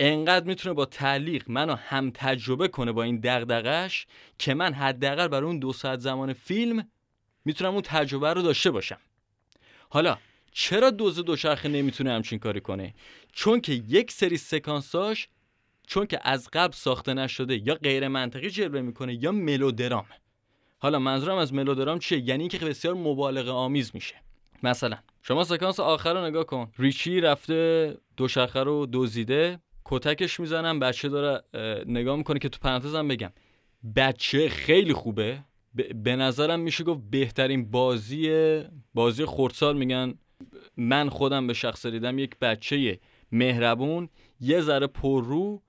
[0.00, 4.06] انقدر می‌تونه با تعلیق منو هم تجربه کنه با این دغدغش
[4.38, 6.88] که من حداقل برای اون دو ساعت زمان فیلم
[7.44, 8.98] می‌تونم اون تجربه رو داشته باشم.
[9.88, 10.18] حالا
[10.52, 12.94] چرا دوز دوچرخه نمی‌تونه همچین کاری کنه؟
[13.32, 15.28] چون که یک سری سکانساش
[15.86, 20.06] چون که از قبل ساخته نشده یا غیر منطقی جلوه می‌کنه یا ملودرام
[20.78, 24.14] حالا منظورم از ملودرام چیه؟ یعنی اینکه بسیار مبالغه آمیز میشه.
[24.62, 26.70] مثلا شما سکانس آخر رو نگاه کن.
[26.78, 33.08] ریچی رفته دوچرخه رو دزدیده کتکش می‌زنن بچه داره اه، نگاه می‌کنه که تو پرانتزم
[33.08, 33.32] بگم.
[33.96, 35.44] بچه خیلی خوبه.
[35.78, 38.30] ب- به نظرم میشه گفت بهترین بازی
[38.94, 40.14] بازی خردسال میگن.
[40.76, 43.00] من خودم به شخص دیدم یک بچه
[43.32, 44.08] مهربون
[44.40, 45.62] یه ذره پررو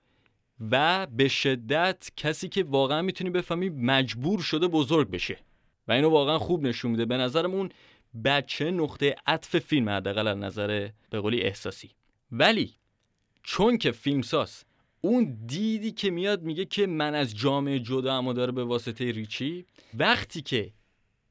[0.72, 5.38] و به شدت کسی که واقعا می‌تونی بفهمی مجبور شده بزرگ بشه.
[5.88, 7.06] و اینو واقعا خوب نشون میده.
[7.06, 7.70] به نظرم اون
[8.26, 11.90] بچه نقطه عطف فیلم حداقل از نظر به قولی احساسی.
[12.32, 12.74] ولی
[13.44, 14.64] چون که فیلمساز
[15.02, 19.66] اون دیدی که میاد میگه که من از جامعه جدا اما داره به واسطه ریچی
[19.94, 20.72] وقتی که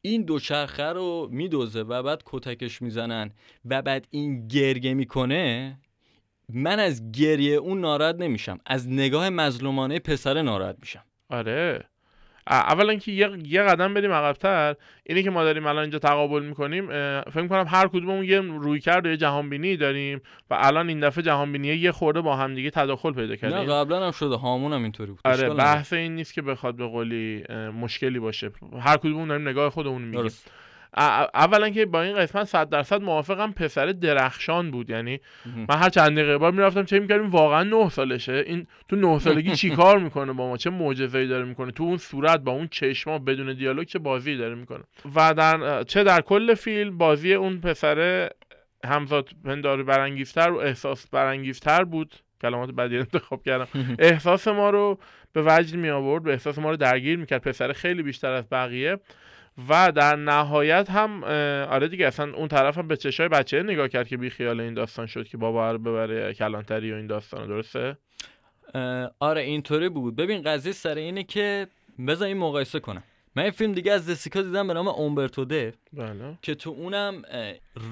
[0.03, 3.31] این دوچرخه رو میدوزه و بعد کتکش می‌زنن
[3.65, 5.79] و بعد این گریه می‌کنه
[6.53, 8.59] من از گریه اون ناراحت نمیشم.
[8.67, 11.05] از نگاه مظلومانه پسر ناراحت میشم.
[11.31, 11.85] آره.
[12.51, 14.75] اولا که یه, یه قدم بریم عقبتر.
[15.07, 16.87] اینی که ما داریم الان اینجا تقابل می‌کنیم
[17.21, 21.25] فکر کنم هر کدوممون یه روی کرد و یه جهانبینی داریم و الان این دفعه
[21.25, 24.37] جهانبینی یه خورده با هم دیگه تداخل پیدا نه کرده قبلا هم شده.
[24.37, 25.21] هامون هم اینطوری بود.
[25.25, 25.51] آره.
[25.51, 27.45] بحث این نیست که بخواد به قولی
[27.81, 28.51] مشکلی باشه.
[28.81, 30.21] هر کدوممون داریم نگاه خودمون میگیم.
[30.21, 30.51] درست.
[31.35, 34.91] اولا که با این قسمت صد درصد موافقم پسر درخشان بود.
[34.91, 35.21] یعنی.
[35.69, 38.45] من هر چند دقیقه بار می‌رفتم چه می‌کردیم؟ واقعا نه سالشه.
[38.47, 41.97] این تو نه سالگی چی کار می‌کنه با ما؟ چه معجزه‌ای داره می‌کنه؟ تو اون
[41.97, 44.83] صورت با اون چشما بدون دیالوگ چه بازی داره می‌کنه؟
[45.15, 48.29] و در چه در کل فیلم بازی اون پسر
[48.85, 52.15] همزاد پنداری برانگیزتر و احساس برانگیزتر بود.
[52.43, 53.69] کلمات بدی انتخاب کردم.
[53.99, 54.99] احساس ما رو
[55.33, 57.43] به وجد می آورد به احساس ما رو درگیر می‌کرد.
[57.43, 58.99] پسر خیلی بیشتر از بقیه.
[59.69, 61.25] و در نهایت هم
[61.65, 64.75] آره دیگه اصلا اون طرف هم به چشای بچه نگاه کرد که بی خیال این
[64.75, 67.97] داستان شد که بابا رو ببره کلانتری و این داستان درسته؟
[69.19, 70.17] آره اینطوری بود.
[70.17, 71.67] ببین قضیه سر اینه که
[72.07, 73.03] بذار این مقایسه کنم.
[73.37, 76.39] من این فیلم دیگه از دسیکا دیدم به نام اومبرتو د بله.
[76.43, 77.23] که تو اونم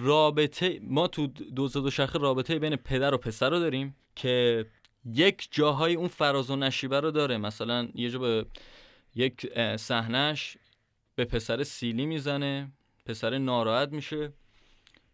[0.03, 4.67] رابطه ما تو دزد دوچرخه رابطه بین پدر و پسر رو داریم که
[5.05, 7.37] یک جاهای اون فراز و نشیبه رو داره.
[7.37, 8.47] مثلا یه جا به
[9.15, 10.57] یک صحنهش
[11.17, 12.73] به پسر سیلی می‌زنه
[13.07, 14.33] پسر ناراحت میشه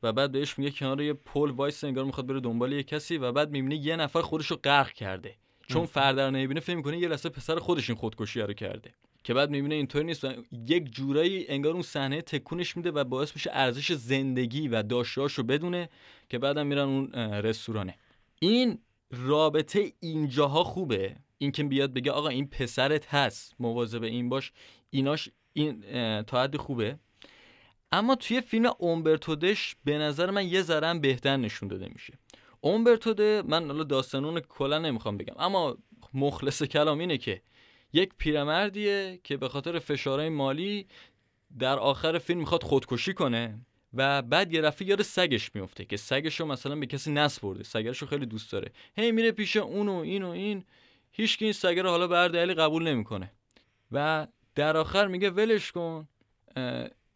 [0.03, 3.33] و بعد بهش میگه کنار یه پل وایس انگار می‌خواد بره دنبال یه کسی و
[3.33, 5.37] بعد می‌بینه یه نفر خودش رو غرق کرده.
[5.67, 8.95] چون فردر نمی‌بینه فکر می‌کنه یه لحظه پسر خودش این خودکشی رو کرده.
[9.25, 10.33] که بعد می‌بینه اینطوری نیست و
[10.69, 15.45] یک جورایی انگار اون صحنه تکونش میده و باعث میشه ارزش زندگی و داشتهاش رو
[15.45, 15.89] بدونه
[16.29, 17.95] که بعدم میرن اون رستورانه.
[18.41, 18.79] این
[19.11, 21.17] رابطه اینجاها خوبه.
[21.39, 24.53] اینکه بیاد بگه آقا این پسرت هست مواظب این باش.
[24.91, 25.83] ایناش این
[26.23, 26.99] تا حد خوبه.
[27.93, 32.19] اما توی فیلم اومبرتودش به نظر من یه ذره بهتر نشون داده میشه.
[32.61, 35.35] اومبرتوده من حالا داستانون کلا نمی‌خوام بگم.
[35.39, 35.79] اما
[36.15, 37.43] مخلص کلام اینه که
[37.93, 40.87] یک پیرمردیه که به خاطر فشارهای مالی
[41.59, 43.59] در آخر فیلم می‌خواد خودکشی کنه
[43.95, 47.99] و بعد یه دفعه یاد سگش میفته که سگش رو مثلا به کسی نسپرده سگش
[47.99, 48.73] رو خیلی دوست داره.
[48.97, 50.65] هی میره پیش اون و این و این.
[51.11, 53.33] هیچ این سگه رو حالا به قبول نمی‌کنه.
[53.93, 56.09] و در آخر میگه ولش کن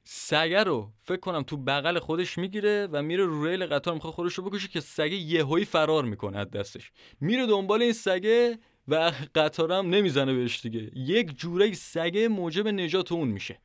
[0.04, 4.34] سگه رو فکر کنم تو بغل خودش می‌گیره و میره رو ریل قطار می‌خواد خودش
[4.34, 6.92] رو بکشه که سگه یهویی فرار می‌کنه از دستش.
[7.20, 10.90] میره دنبال این سگه و قطار هم نمی‌زنه بهش دیگه.
[10.94, 13.60] یک جوره سگه موجب نجات اون میشه.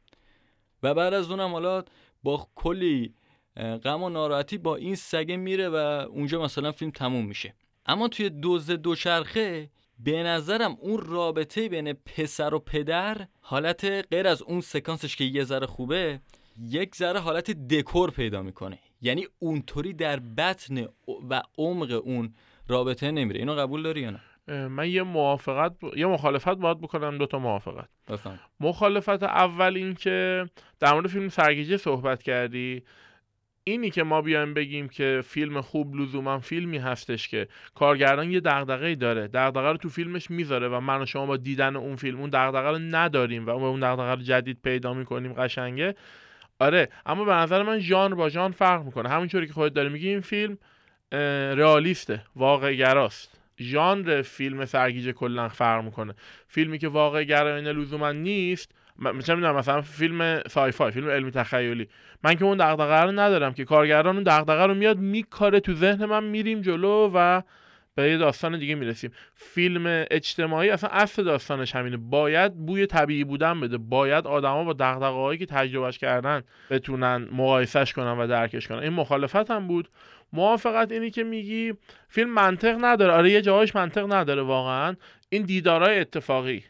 [0.83, 1.83] و بعد از اونم حالا
[2.23, 3.13] با کلی
[3.57, 5.75] غم و ناراحتی با این سگه میره و
[6.09, 7.53] اونجا مثلا فیلم تموم میشه.
[7.85, 9.69] اما توی دوز دوچرخه
[10.03, 15.43] به نظرم اون رابطه بین پسر و پدر حالت غیر از اون سکانسش که یه
[15.43, 16.19] ذره خوبه
[16.61, 18.79] یک ذره حالت دکور پیدا می‌کنه.
[19.01, 20.87] یعنی اونطوری در بطن
[21.29, 22.33] و عمق اون
[22.67, 23.39] رابطه نمیره.
[23.39, 24.21] اینو قبول داری یا نه؟
[24.67, 25.97] من یه موافقت ب...
[25.97, 27.89] یه مخالفت باید بکنم دو تا موافقت.
[28.07, 28.39] بفهم.
[28.59, 30.45] مخالفت اول این که
[30.79, 32.83] در مورد فیلم سرگیجه صحبت کردی.
[33.63, 38.95] اینی که ما بیایم بگیم که فیلم خوب لزوما فیلمی هستش که کارگردان یه دغدغه‌ای
[38.95, 39.27] داره.
[39.27, 42.69] دغدغه رو تو فیلمش می‌ذاره و من و شما با دیدن اون فیلم اون دغدغه
[42.69, 45.95] رو نداریم و اون دغدغه رو جدید پیدا می‌کنیم قشنگه.
[46.59, 49.09] آره اما به نظر من ژانر با ژانر فرق می‌کنه.
[49.09, 50.57] همونطوری که خودت داری میگی این فیلم
[51.57, 56.13] رئالیسته واقع گراست ژانر فیلم سرگیجه کلا فرق می‌کنه.
[56.47, 58.71] فیلمی که واقع گرایانه لزوما نیست
[59.01, 61.87] مثلا می‌دونم مثلا فیلم سای فای فیلم علمی تخیلی.
[62.23, 66.05] من که اون دغدغه رو ندارم که کارگردان اون دغدغه رو میاد میکاره تو ذهن
[66.05, 67.41] من میریم جلو و
[67.95, 69.11] به یه داستان دیگه می‌رسیم.
[69.35, 71.97] فیلم اجتماعی اصلا اصل داستانش همینه.
[71.97, 73.77] باید بوی طبیعی بودن بده.
[73.77, 78.79] باید آدما با دغدغه هایی که تجربهش کردن بتونن مقایسش کنن و درکش کنن.
[78.79, 79.89] این مخالفت هم بود.
[80.33, 81.73] موافقت اینی که میگی
[82.09, 83.13] فیلم منطق نداره.
[83.13, 84.95] آره یه جاهاش منطق نداره واقعا.
[85.29, 86.63] این دیدارای اتفاقی.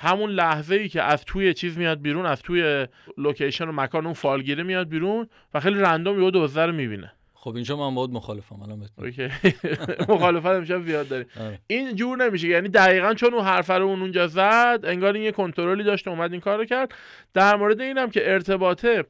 [0.00, 2.86] همون لحظه ای که از توی چیز میاد بیرون از توی
[3.18, 7.12] لوکیشن و مکان اون فالگیره میاد بیرون و خیلی random یه دزده رو می‌بینه.
[7.34, 9.28] خب اینجا من باید مخالفم الان okay.
[10.14, 11.24] مخالفت امشب زیاد داری.
[11.40, 11.58] آره.
[11.66, 12.48] این جور نمیشه.
[12.48, 16.32] یعنی دقیقا چون اون حرف رو اون اونجا زد انگار این یه کنترلی داشت اومد
[16.32, 16.94] این کارو کرد.
[17.34, 19.04] در مورد اینم که ارتباطه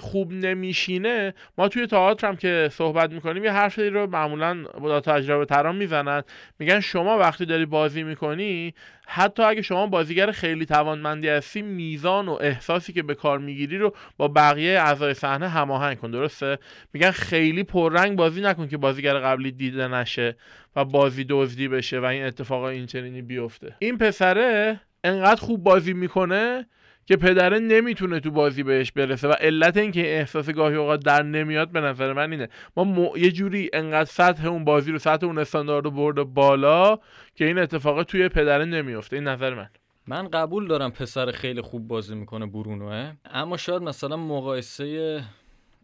[0.00, 5.44] خوب نمیشینه ما توی تئاتر هم که صحبت می‌کنیم یه حرفی رو معمولا با تجربه
[5.44, 6.22] تران می‌زنن.
[6.58, 8.74] میگن شما وقتی داری بازی می‌کنی
[9.06, 13.94] حتی اگه شما بازیگر خیلی توانمندی هستی میزان و احساسی که به کار می‌گیری رو
[14.16, 16.58] با بقیه اعضای صحنه هماهنگ کن درسته؟
[16.92, 20.36] میگن خیلی پررنگ بازی نکن که بازیگر قبلی دیده نشه
[20.76, 23.74] و بازی دزدی بشه و این اتفاقا این چنینی بیفته.
[23.78, 26.66] این پسره انقدر خوب بازی می‌کنه
[27.08, 31.70] که پدره نمی‌تونه تو بازی بهش برسه و علت اینکه احساس گاهی اوقات در نمیاد
[31.72, 32.48] به نظر من اینه.
[32.76, 33.16] ما م...
[33.16, 36.98] یه جوری انقدر سطح اون بازی رو سطح اون استاندارد رو برده بالا
[37.34, 39.16] که این اتفاق توی پدره نمیفته.
[39.16, 39.68] این نظر من.
[40.06, 43.12] من قبول دارم پسر خیلی خوب بازی می‌کنه برونوه.
[43.24, 45.22] اما شاید مثلا مقایسه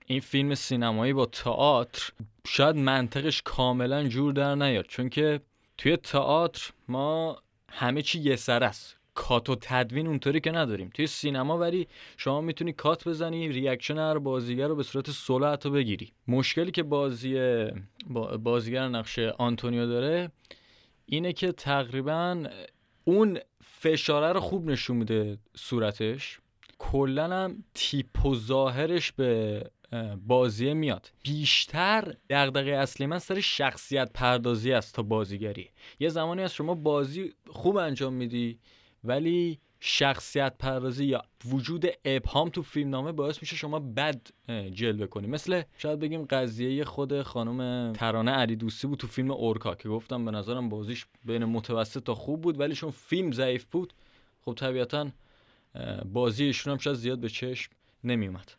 [0.07, 2.13] این فیلم سینمایی با تئاتر
[2.47, 4.87] شاید منطقش کاملا جور در نیاد.
[4.87, 5.41] چون که
[5.79, 9.04] توی تئاتر ما همه چی یه سر است.
[9.14, 10.90] کات و تدوین اونطوری که نداریم.
[10.94, 15.70] توی سینما ولی شما می‌تونی کات بزنی reaction هر بازیگر رو به صورت سولو حتی
[15.70, 16.12] بگیری.
[16.29, 17.66] مشکلی که بازی
[18.38, 20.33] بازیگر نقش آنتونیو داره
[21.07, 22.44] اینه که تقریبا
[23.05, 26.38] اون فشاره رو خوب نشون میده صورتش.
[26.79, 29.62] کلا هم تیپ و ظاهرش به
[30.27, 31.12] بازی میاد.
[31.22, 35.70] بیشتر دغدغه اصلی من سر شخصیت پردازی است تا بازیگری.
[36.00, 38.59] یه زمانی از شما بازی خوب انجام میدی
[39.05, 44.21] ولی شخصیت پردازی یا وجود ابهام تو فیلم نامه باعث میشه شما بد
[44.73, 49.75] جلوه کنی مثل شاید بگیم قضیه خود خانم ترانه علی دوستی بود تو فیلم اورکا
[49.75, 53.93] که گفتم به نظرم بازیش بین متوسط تا خوب بود ولی چون فیلم ضعیف بود
[54.40, 55.09] خب طبیعتا
[56.12, 57.73] بازی ایشون هم شاید زیاد به چشم
[58.05, 58.53] نمیومد.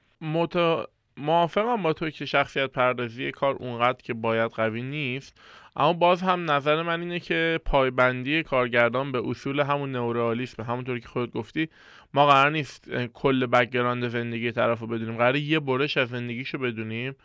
[1.18, 5.42] موافقم با تو که شخصیت پردازی کار اونقدر که باید قوی نیست
[5.76, 11.08] اما باز هم نظر من اینه که پایبندی کارگردان به اصول همون نئورئالیسم همونطوری که
[11.08, 11.70] خودت گفتی
[12.14, 15.18] ما قرار نیست کل background زندگی طرف رو بدونیم.
[15.18, 17.16] قراره یه برش از زندگیشو بدونیم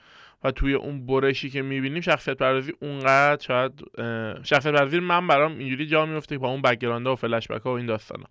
[0.44, 3.72] و توی اون برشی که می‌بینیم شخصیت پردازی اونقدر شاید
[4.42, 7.87] شخصیت پردازی من برام اینجوری جا میفته با اون background و فلش بک و این
[7.87, 8.26] داستانا.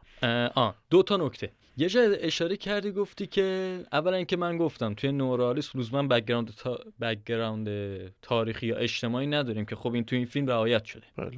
[0.55, 1.51] آه دو تا نکته.
[1.77, 6.79] یه جا اشاره کردی گفتی که اولا اینکه من گفتم توی نئورئالیسم لزوما background تا...
[7.01, 7.69] background
[8.21, 11.03] تاریخی یا اجتماعی نداریم که خب این توی این فیلم رعایت شده.
[11.17, 11.31] بله.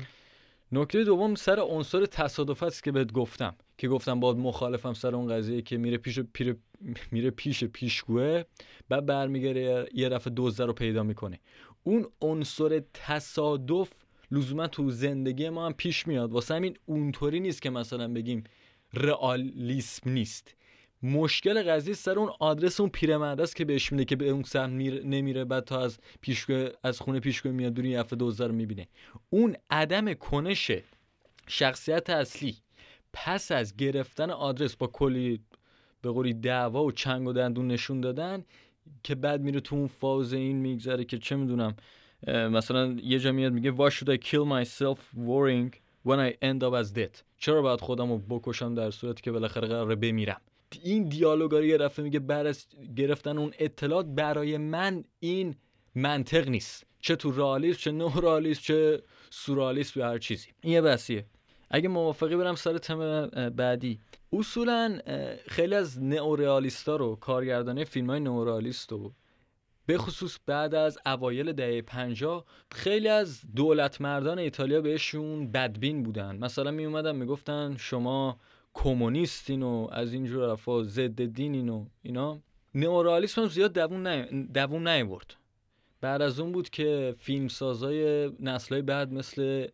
[0.72, 5.28] نکته دوم سر عنصر تصادف است که بهت گفتم که گفتم باهات مخالفم سر اون
[5.28, 6.56] قضیه که میره پیش پیر
[7.12, 8.44] میره پیش پیشگوه
[8.89, 11.39] بعد برمیگره یه دفعه دزده رو پیدا می‌کنه.
[11.84, 13.90] اون عنصر تصادف
[14.32, 16.32] لزوما تو زندگی ما هم پیش میاد.
[16.32, 18.44] واسه همین اونطوری نیست که مثلا بگیم
[18.94, 20.56] رئالیسم نیست.
[21.04, 24.71] مشکل قضیه سر اون آدرس اون پیرمرد است که بهش میده که به اون سمت
[25.06, 28.87] نمیره بعد تا از پیشگاه از خونه پیشگاه میاد دونی یه دوزه رو می‌بینه.
[29.29, 30.71] اون عدم کنش
[31.48, 32.56] شخصیت اصلی
[33.13, 35.39] پس از گرفتن آدرس با کلی
[36.02, 38.46] به قولی دعوا و چنگ و دندون نشون دادن
[39.04, 41.75] که بعد میره تو اون فاز این میگذره که چه می‌دونم
[42.27, 45.75] مثلا یه جا میاد میگه why should I kill myself worrying
[46.08, 47.23] when I end up as dead.
[47.37, 50.41] چرا باید خودم رو بکشم در صورتی که بالاخره قراره بمیرم؟
[50.83, 55.56] این دیالوگا رو یه دفعه میگه بعد از گرفتن اون اطلاعات برای من این
[55.95, 56.85] منطق نیست.
[56.99, 60.47] چه تو رئالیسم چه نورالیسم چه سورالیسم یا هر چیزی.
[60.62, 61.25] این یه بسیه
[61.69, 63.99] اگه موافقی برم سر تم بعدی.
[64.33, 64.99] اصولا
[65.47, 69.12] خیلی از نئوریالیستا رو کارگردانی فیلم های نئوریالیست رو
[69.86, 76.36] به خصوص بعد از اوایل دهه 50 خیلی از دولت مردان ایتالیا بهشون بدبین بودن.
[76.36, 78.40] مثلا می اومدن می‌گفتن شما
[78.73, 82.40] کمونیستین و از اینجور رفا ضد دینین و اینا.
[82.75, 83.73] نئورالیسم هم زیاد
[84.54, 85.36] دوون نیورد
[86.02, 89.67] بعد از اون بود که فیلم سازای نسلهای بعد مثل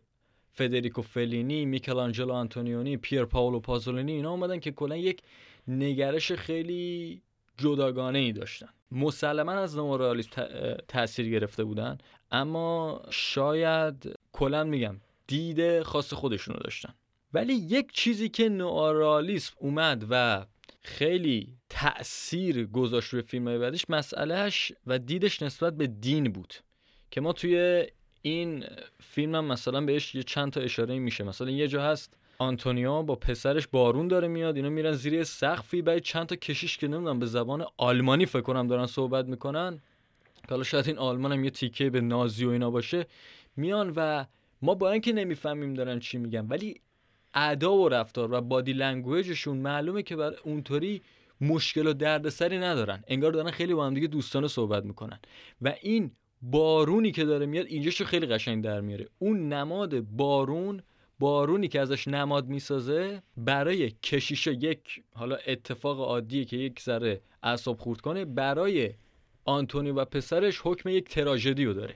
[0.52, 5.22] فدریکو فلینی، میکلانجلو آنتونیونی، پیر پاولو پازولینی اینا اومدن که کلا یک
[5.68, 7.22] نگرش خیلی
[7.58, 8.68] جداگانه ای داشتن.
[8.92, 10.46] مسلما از نورالیسم
[10.88, 11.98] تاثیر گرفته بودن
[12.30, 16.94] اما شاید کلا میگم دید خاص خودشونو داشتن.
[17.34, 20.46] ولی یک چیزی که نورالیسم اومد و
[20.82, 26.54] خیلی تأثیر گذاشت روی فیلم های بعدش مسئلهش و دیدش نسبت به دین بود.
[27.10, 27.86] که ما توی
[28.22, 28.64] این
[29.00, 31.24] فیلم هم مثلا بهش یه چند تا اشاره میشه.
[31.24, 35.98] مثلا یه جا هست آنتونیو با پسرش بارون داره میاد اینا میرن زیر سقفی بعد
[35.98, 39.78] چند تا کشیش که نمی‌دونم به زبان آلمانی فکر کنم دارن صحبت می‌کنن.
[40.50, 43.06] حالا شاید این آلمان هم یه تیکه به نازی و اینا باشه.
[43.56, 44.24] میان و
[44.62, 46.80] ما با اینکه نمی‌فهمیم دارن چی میگن ولی
[47.34, 51.02] ادا و رفتار و بادی لنگویجشون معلومه که بر اونطوری
[51.40, 53.04] مشکل و دردسری ندارن.
[53.08, 55.18] انگار دارن خیلی با هم دیگه دوستانه صحبت می‌کنن.
[55.62, 56.10] و این
[56.42, 59.06] بارونی که داره میاد اینجاشو خیلی قشنگ در میاره.
[59.18, 60.82] اون نماد بارون
[61.18, 67.78] بارونی که ازش نماد می‌سازه برای کشیش یک حالا اتفاق عادیه که یک ذره اعصاب
[67.78, 68.90] خورد کنه برای
[69.44, 71.94] آنتونی و پسرش حکم یک تراژدی رو داره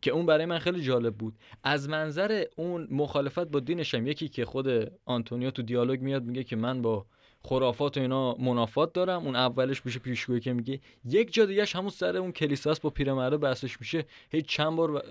[0.00, 1.34] که اون برای من خیلی جالب بود.
[1.62, 6.56] از منظر اون مخالفت با دینشم یکی که خود آنتونیو تو دیالوگ میاد میگه که
[6.56, 7.06] من با
[7.42, 10.80] خرافات و اینا منافات دارم اون اولش میشه پیشگویی که میگه.
[11.04, 14.04] یک جا دیگهش همون سر اون کلیساس با پیرمرده بحثش میشه.
[14.30, 15.04] هیچ چند بار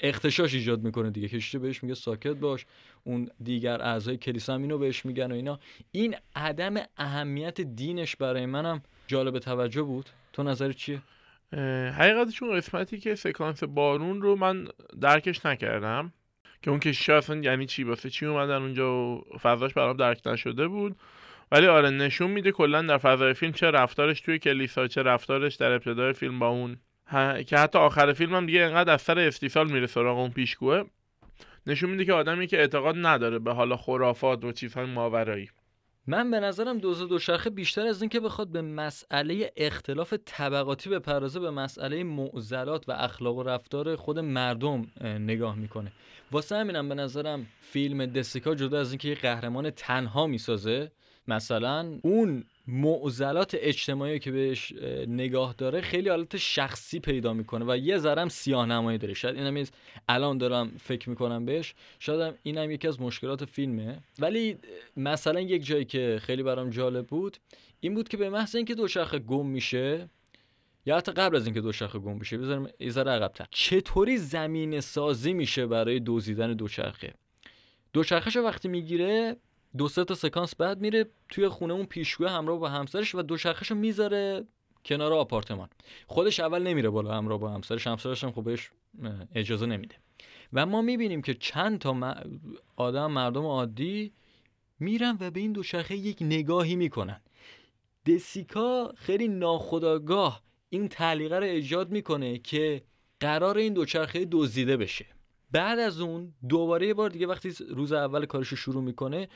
[0.00, 1.28] اختشاش ایجاد می‌کنه دیگه.
[1.28, 2.66] کشته بهش میگه ساکت باش
[3.04, 5.58] اون دیگر اعضای کلیسا هم اینو بهش میگن و اینا.
[5.92, 10.10] این عدم اهمیت دینش برای منم جالب توجه بود.
[10.32, 11.02] تو نظر چیه؟
[11.98, 14.68] حقیقتش اون قسمتی که سکانس بارون رو من
[15.00, 16.12] درکش نکردم.
[16.62, 20.68] که اون کشیش اصلا یعنی چی؟ واسه چی اومدن اونجا و فضاش برام درک نشده
[20.68, 20.96] بود؟
[21.52, 25.72] ولی آره نشون میده کلا در فضای فیلم چه رفتارش توی کلیسا چه رفتارش در
[25.72, 26.76] ابتدای فیلم با اون.
[27.46, 30.84] که حتی آخر فیلم هم دیگه انقدر از سر استیصال میره سراغ اون پیشگوه.
[31.66, 35.50] نشون میده که آدمی که اعتقاد نداره به حالا خرافات و چیزهای ماورایی.
[36.06, 41.40] من به نظرم دوز دوچرخه بیشتر از اینکه بخواد به مسئله اختلاف طبقاتی به پرازه
[41.40, 45.92] به مسئله معضلات و اخلاق و رفتار خود مردم نگاه می‌کنه.
[46.32, 50.90] واسه همینم به نظرم فیلم دسیکا جدا از اینکه یه قهرمان تنها می‌سازه
[51.28, 54.72] مثلا اون معضلات اجتماعی که بهش
[55.06, 59.14] نگاه داره خیلی حالت شخصی پیدا می‌کنه و یه ذرم سیاه نمایی داره.
[59.14, 59.64] شاید اینم
[60.08, 61.74] الان دارم فکر می‌کنم بهش.
[61.98, 63.98] شاید اینم یکی از مشکلات فیلمه.
[64.18, 64.56] ولی
[64.96, 67.36] مثلا یک جایی که خیلی برام جالب بود
[67.80, 70.08] این بود که به محض اینکه دوچرخه گم میشه
[70.86, 73.46] یا حتی قبل از اینکه دوچرخه گم بشه بذارم یه ذره عقب‌تر.
[73.50, 77.14] چطوری زمین سازی میشه برای دوزیدن دوچرخه؟
[77.92, 79.36] دوچرخهشو وقتی می‌گیره
[79.76, 83.74] دو سه تا سکانس بعد میره توی خونه اون پیشگوه همراه با همسرش و دوچرخهشو
[83.74, 84.44] می‌ذاره
[84.84, 85.68] کنار آپارتمان.
[86.06, 87.86] خودش اول نمیره بالا همراه با همسرش.
[87.86, 88.70] همسرش هم بهش
[89.34, 89.94] اجازه نمیده.
[90.52, 92.14] و ما می‌بینیم که چند تا
[92.76, 94.12] آدم مردم عادی
[94.80, 97.20] میرن و به این دوچرخه یک نگاهی می‌کنن.
[98.06, 102.82] دسیکا خیلی ناخداگاه این تعلیقه رو ایجاد می‌کنه که
[103.20, 105.06] قرار این دوچرخه دزدیده بشه.
[105.54, 109.28] بعد از اون دوباره یه بار دیگه وقتی روز اول کارش رو شروع می‌کنه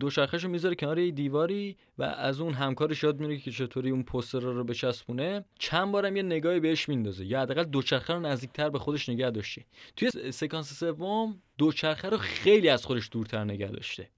[0.00, 4.40] دوچرخهشو می‌ذاره کنار یه دیواری و از اون همکارش یاد میره که چطوری اون پوستر
[4.40, 5.44] رو بچسبونه.
[5.58, 7.24] چند بارم یه نگاهی بهش میندازه.
[7.24, 9.64] یا حداقل دوچرخه رو نزدیکتر به خودش نگه داشته.
[9.96, 14.08] توی سکانس سوم دوچرخه رو خیلی از خودش دورتر نگه داشته.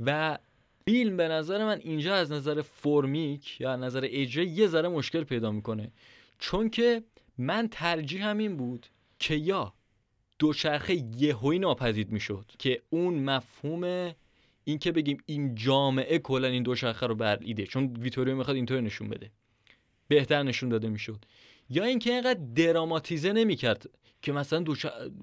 [0.00, 0.38] و
[0.84, 5.50] فیلم به نظر من اینجا از نظر فرمیک یا نظر اجرا یه ذره مشکل پیدا
[5.50, 5.92] می‌کنه.
[6.38, 7.02] چون که
[7.38, 8.86] من ترجیح همین بود
[9.18, 9.72] که یا
[10.38, 14.12] دوچرخه یهویی ناپدید می‌شد که اون مفهوم
[14.64, 17.36] این که بگیم این جامعه کلا این دوچرخه رو بر
[17.68, 19.30] چون ویتوریو می‌خواد اینطور نشون بده
[20.08, 21.24] بهتر نشون داده می‌شد.
[21.70, 23.90] یا اینکه اینقدر دراماتیزه نمی‌کرد
[24.22, 24.64] که مثلا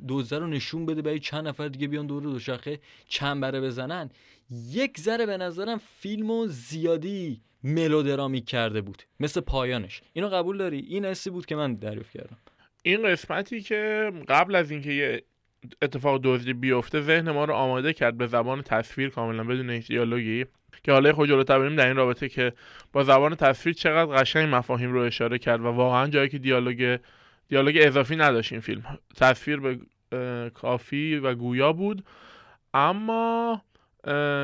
[0.07, 4.09] دوزه رو نشون بده برای چند نفر دیگه بیان دور دوچرخه چند بره بزنن.
[4.49, 10.01] یک ذره به نظرم فیلمو زیادی ملودرامی کرده بود مثل پایانش.
[10.13, 12.37] اینو قبول داری؟ این حسی بود که من دریافت کردم.
[12.85, 15.23] این قسمتی که قبل از اینکه یه
[15.81, 20.45] اتفاق دزدی بیفته ذهن ما رو آماده کرد به زبان تصویر کاملا بدون هیچ دیالوگی
[20.83, 22.53] که حالا خود جلوتر بریم در این رابطه که
[22.93, 26.99] با زبان تصویر چقدر قشنگ مفاهیم رو اشاره کرد و واقعا جایی که دیالوگ
[27.47, 28.99] دیالوگ اضافی نداشت این فیلم.
[29.17, 29.79] تصویر به
[30.49, 32.03] کافی و گویا بود.
[32.73, 33.61] اما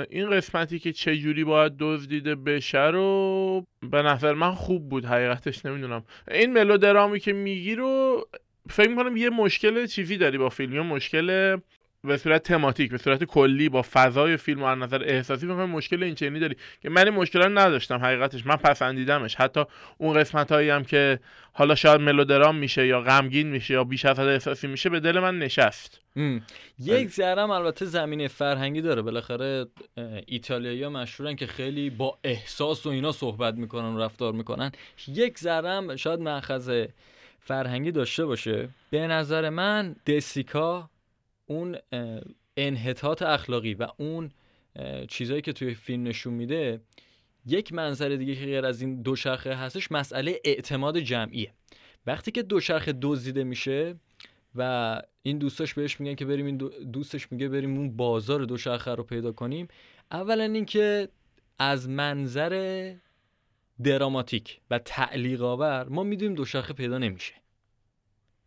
[0.10, 5.66] این قسمتی که چه جوری باید دزدیده بشه رو به نظر من خوب بود حقیقتش
[5.66, 6.04] نمی‌دونم.
[6.32, 8.22] این ملودرامی که میگی رو
[8.70, 11.58] فکر می‌کنم یه مشکل چیزی داری با فیلم مشکل
[12.08, 16.04] به صورت تماتیک به صورت کلی با فضای فیلم و از نظر احساسی فکر مشکل
[16.04, 18.46] این چنینی داری که من این مشکل رو نداشتم حقیقتش.
[18.46, 19.36] من پسندیدمش.
[19.36, 19.64] حتی
[19.98, 21.20] اون قسمت هایی هم که
[21.54, 25.20] حالا شاید ملودرام میشه یا غمگین میشه یا بیش از حد احساسی میشه به دل
[25.20, 26.02] من نشست.
[26.16, 26.42] ام.
[26.80, 29.02] یک ذرم البته زمینه فرهنگی داره.
[29.02, 29.66] بالاخره
[30.26, 34.72] ایتالیایی مشهورن که خیلی با احساس و اینا صحبت می‌کنن و رفتار می‌کنن.
[35.08, 36.86] یک ذرم شاید مأخذ
[37.40, 38.70] فرهنگی داشته باشه.
[38.90, 40.90] به نظر من دسیکا
[41.52, 41.78] اون
[42.58, 44.32] انحطاط اخلاقی و اون
[45.08, 46.82] چیزایی که توی فیلم نشون میده
[47.46, 51.54] یک منظر دیگه که غیر از این دوچرخه هستش مسئله اعتماد جمعیه.
[52.08, 53.96] وقتی که دوچرخه دزدیده میشه
[54.56, 58.96] و این دوستاش بهش میگن که بریم این دو- دوستش میگه بریم اون بازار دوچرخه
[58.96, 59.68] رو پیدا کنیم
[60.12, 61.10] اولا اینکه
[61.60, 62.94] از منظر
[63.84, 67.34] دراماتیک و تعلیق آور ما می‌دونیم دوچرخه پیدا نمیشه.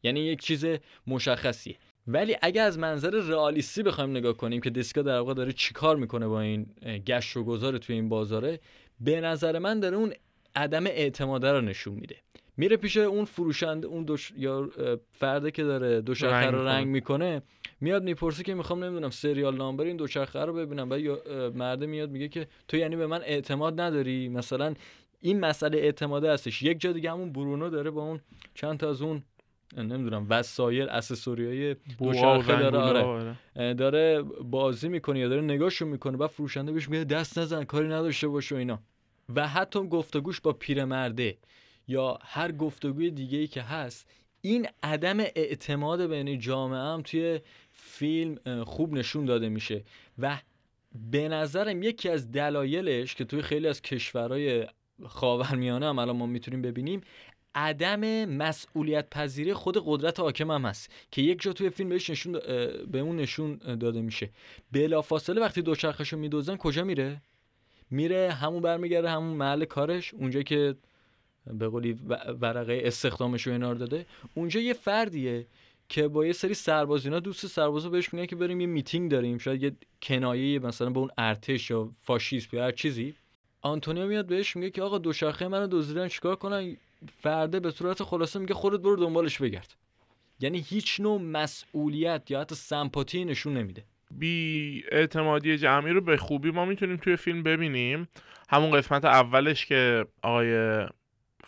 [0.03, 0.67] یعنی یک چیز
[1.07, 1.77] مشخصیه.
[2.07, 6.27] ولی اگه از منظر رئالیستی بخوایم نگاه کنیم که دیسکا در واقع داره چیکار می‌کنه
[6.27, 6.67] با این
[7.07, 8.61] گشت و گذار توی این بازاره
[9.01, 10.13] به نظر من داره اون
[10.57, 12.17] عدم اعتماده رو نشون میده.
[12.57, 14.33] میره پیش اون فروشنده اون دوش...
[14.37, 14.71] یا
[15.11, 16.71] فرده که داره دوچرخه رنگ رو می‌کنه.
[16.71, 17.43] رنگ می‌کنه
[17.81, 20.93] میاد می‌پرسه که می‌خوام نمی‌دونم سریال نامبر این دوچرخه رو ببینم.
[20.93, 20.99] اه،
[21.49, 24.75] مرده میاد میگه که تو یعنی به من اعتماد نداری؟ مثلا
[25.21, 26.63] این مسئله اعتماده هستش.
[26.63, 28.21] یک جا دیگه همون برونو داره با اون
[28.55, 29.23] چند تا از اون
[29.77, 33.37] نمی‌دونم وسایل اسسوریای دوچرخه داره آره.
[33.57, 33.75] آره.
[33.75, 38.29] داره بازی می‌کنه یا داره نگاهشو می‌کنه بعد فروشنده بهش میگه دست نزن کاری نداشته
[38.29, 38.79] باش و اینا.
[39.35, 41.39] و حتی گفتگوش با پیرمرده
[41.89, 44.11] یا هر گفتگوی دیگه ای که هست
[44.41, 47.41] این عدم اعتماد بین جامعه هم توی
[47.73, 49.85] فیلم خوب نشون داده میشه.
[50.19, 50.39] و
[51.11, 54.67] به نظرم یکی از دلایلش که توی خیلی از کشورهای
[55.07, 57.01] خاورمیانه هم الان ما می‌تونیم ببینیم
[57.55, 62.33] عدم مسئولیت پذیری خود قدرت حاکم هم هست که یک جا توی فیلم بهش نشون
[62.91, 64.31] به اون نشون داده میشه.
[64.73, 67.23] بلافاصله وقتی دوچرخهشو میدوزن کجا میره؟
[67.91, 70.75] میره همون برمیگرده همون محل کارش اونجا که
[71.47, 71.93] به قولی
[72.41, 74.07] ورقه استخدامش رو داده.
[74.35, 75.47] اونجا یه فردیه
[75.89, 79.63] که با یه سری سربازینا دوست سربازا بهش میگن که بریم یه میتینگ داریم شاید
[79.63, 83.15] یه کنایه مثلا به اون ارتش یا فاشیسم یا هر چیزی.
[83.63, 86.77] آنتونیو میاد بهش میگه که آقا دوچرخه منو دزدیدن چیکار کنن؟
[87.23, 89.75] فرده به صورت خلاصه میگه خودت برو دنبالش بگرد.
[90.41, 93.85] یعنی هیچ نوع مسئولیت یا حتی سمپاتی نشون نمیده.
[94.11, 98.09] بی اعتمادی جمعی رو به خوبی ما می‌تونیم توی فیلم ببینیم.
[98.49, 100.85] همون قسمت اولش که آقای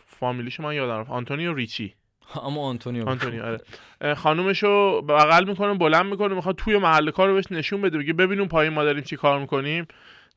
[0.06, 1.10] فامیلیش من یادم رفت.
[1.10, 1.94] آنتونیو ریچی.
[2.46, 3.08] اما آنتونیو.
[3.08, 3.60] آنتونیو آره.
[4.00, 7.98] اه، خانومشو بغل می‌کنه بلند می‌کنه می‌خواد توی محل کار رو بهش نشون بده.
[7.98, 9.86] بگه ببین اون پایین ما داریم چی کار می‌کنیم.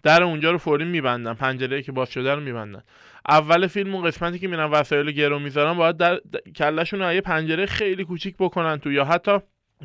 [0.03, 2.83] در اونجا رو فوری میبندن پنجره که باز شده رو میبندن
[3.29, 7.65] اول فیلم اون قسمتی که میرن وسایل گرو می‌ذارن باید در د- کلشون یه پنجره
[7.65, 9.37] خیلی کوچیک بکنن تو یا حتی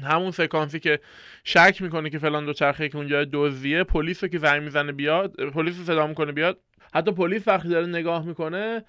[0.02, 1.00] همون سکانسی که
[1.44, 5.34] شک می‌کنه که فلان دو چرخه که اونجا دزدیه پلیس رو که زنگ می‌زنه بیاد
[5.50, 6.58] پلیس رو صدا می‌کنه بیاد.
[6.94, 8.84] حتی پلیس وقتی داره نگاه می‌کنه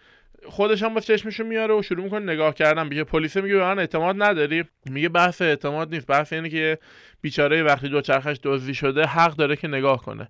[0.45, 2.87] خودش هم با چشمشو میاره و شروع می‌کنه نگاه کردن.
[2.87, 6.07] میگه پلیس میگه به من اعتماد نداری؟ میگه بحث اعتماد نیست.
[6.07, 6.77] بحث اینه که
[7.21, 10.27] بیچاره وقتی دوچرخش دزدی شده حق داره که نگاه کنه.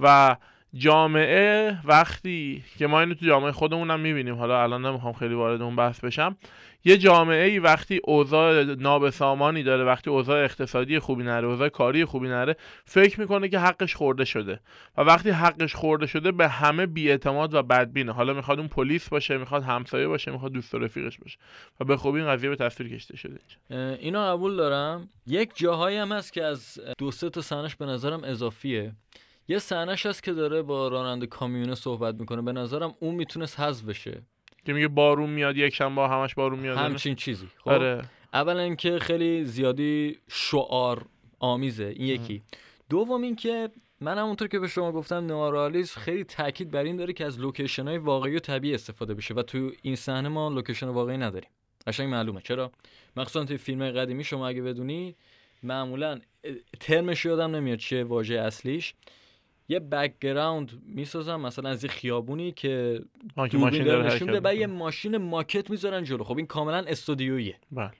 [0.00, 0.36] و
[0.74, 4.34] جامعه وقتی که ما اینو تو جامعه خودمون هم می‌بینیم.
[4.34, 6.36] حالا الان نمی‌خوام خیلی وارد اون بحث بشم.
[6.84, 12.28] یه جامعه ای وقتی اوضاع نابسامانی داره وقتی اوضاع اقتصادی خوبی نره اوضاع کاری خوبی
[12.28, 14.60] نره فکر می‌کنه که حقش خورده شده.
[14.96, 18.12] و وقتی حقش خورده شده به همه بیاعتماد و بدبینه.
[18.12, 21.38] حالا می‌خواد اون پلیس باشه می‌خواد همسایه باشه می‌خواد دوست و رفیقش باشه.
[21.80, 23.38] و به خوبی این قضیه به تصویر کشیده شده
[24.00, 25.08] اینو قبول دارم.
[25.26, 28.92] یک جاهایی هم هست که از دو سه تا صحنش به نظرم اضافیه.
[29.48, 32.42] یه صحنش هست که داره با راننده کامیونه صحبت می‌کنه.
[32.42, 34.22] به نظرم اون می‌تونست حذف بشه.
[34.66, 36.78] که میگه بارون میاد یک شنبه همش بارون میاد.
[36.78, 37.48] همچین چیزی.
[37.58, 38.04] خب؟ آره.
[38.32, 41.06] اولا اینکه خیلی زیادی شعار
[41.40, 41.84] آمیزه.
[41.84, 42.42] این یکی.
[42.90, 43.70] دوم اینکه
[44.00, 47.88] من همونطور که به شما گفتم نئورئالیسم خیلی تاکید بر این داره که از لوکیشن
[47.88, 51.50] های واقعی و طبیعی استفاده بشه و تو این صحنه ما لوکیشن واقعی نداریم.
[51.86, 52.40] قشنگ معلومه.
[52.40, 52.72] چرا؟
[53.16, 55.14] مخصوصا توی فیلم قدیمی شما اگه بدونی
[55.62, 56.20] معمولا
[56.80, 58.94] ترمش یادم نمیاد چیه واژه اصلیش.
[59.68, 63.02] یه background می‌سازن مثلا از یه خیابونی که
[63.36, 64.66] ماشین داره بعد یه.
[64.66, 66.24] ماشین ماکت می‌ذارن جلو.
[66.24, 67.90] خب این کاملا استودیویه بله.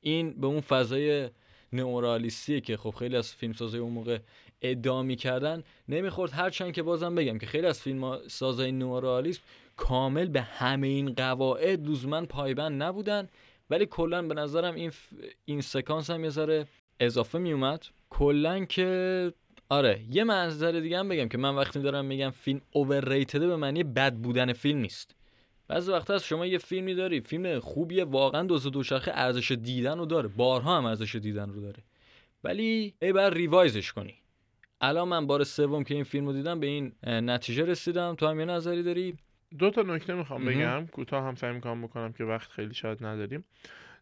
[0.00, 1.30] این به اون فضای
[1.72, 4.18] نئورالیستی که خب خیلی از فیلمسازای اون موقع
[4.62, 5.62] ادعا می‌کردن.
[5.88, 9.42] نمی‌خورد هرچند که بازم بگم که خیلی از فیلم سازای نئورالیسم
[9.76, 13.28] کامل به همه این قواعد لزوما پایبند نبودن.
[13.70, 15.12] ولی کلا به نظرم این ف...
[15.44, 16.66] این سکانس هم یه ذره
[17.00, 19.32] اضافه میومد کلا که
[19.72, 23.84] آره یه منظر دیگه هم بگم که من وقتی دارم میگم فیلم اوورریتده به معنی
[23.84, 25.14] بد بودن فیلم نیست.
[25.68, 30.06] بعضی وقتا از شما یه فیلمی داری فیلم خوبیه واقعا دوز دوچرخه ارزش دیدن رو
[30.06, 31.82] داره بارها هم ارزش دیدن رو داره.
[32.44, 34.14] ولی ای بر ریوایزش کنی.
[34.80, 38.14] الان من بار سوم که این فیلم رو دیدم به این نتیجه رسیدم.
[38.14, 39.16] تو هم یه نظری داری؟
[39.58, 40.86] دو تا نکته می‌خوام بگم.
[40.86, 43.44] کوتاه هم سعی می‌کنم بکنم که وقت خیلی شاید نداریم.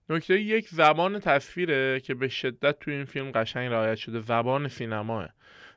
[0.09, 4.21] نکته یک زبان تصویره که به شدت تو این فیلم قشنگ رعایت شده.
[4.21, 5.29] زبان سینماه.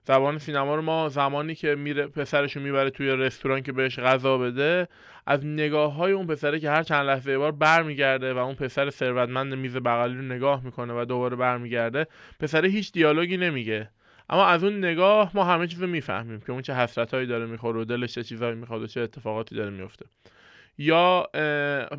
[0.06, 4.88] زبان سینما رو ما زمانی که میره پسرشو می‌بره توی رستوران که بهش غذا بده
[5.26, 9.54] از نگاه های اون پسره که هر چند لحظه بار برمیگرده و اون پسر ثروتمند
[9.54, 12.08] میز بغلی رو نگاه می‌کنه و دوباره برمیگرده
[12.39, 13.89] پسره هیچ دیالوگی نمیگه.
[14.30, 17.45] اما از اون نگاه ما همه چیز رو می‌فهمیم که اون چه حسرت هایی داره
[17.45, 20.06] می‌خوره و دلش چه چیزهایی می‌خواد و چه اتفاقاتی داره میفته
[20.78, 21.30] یا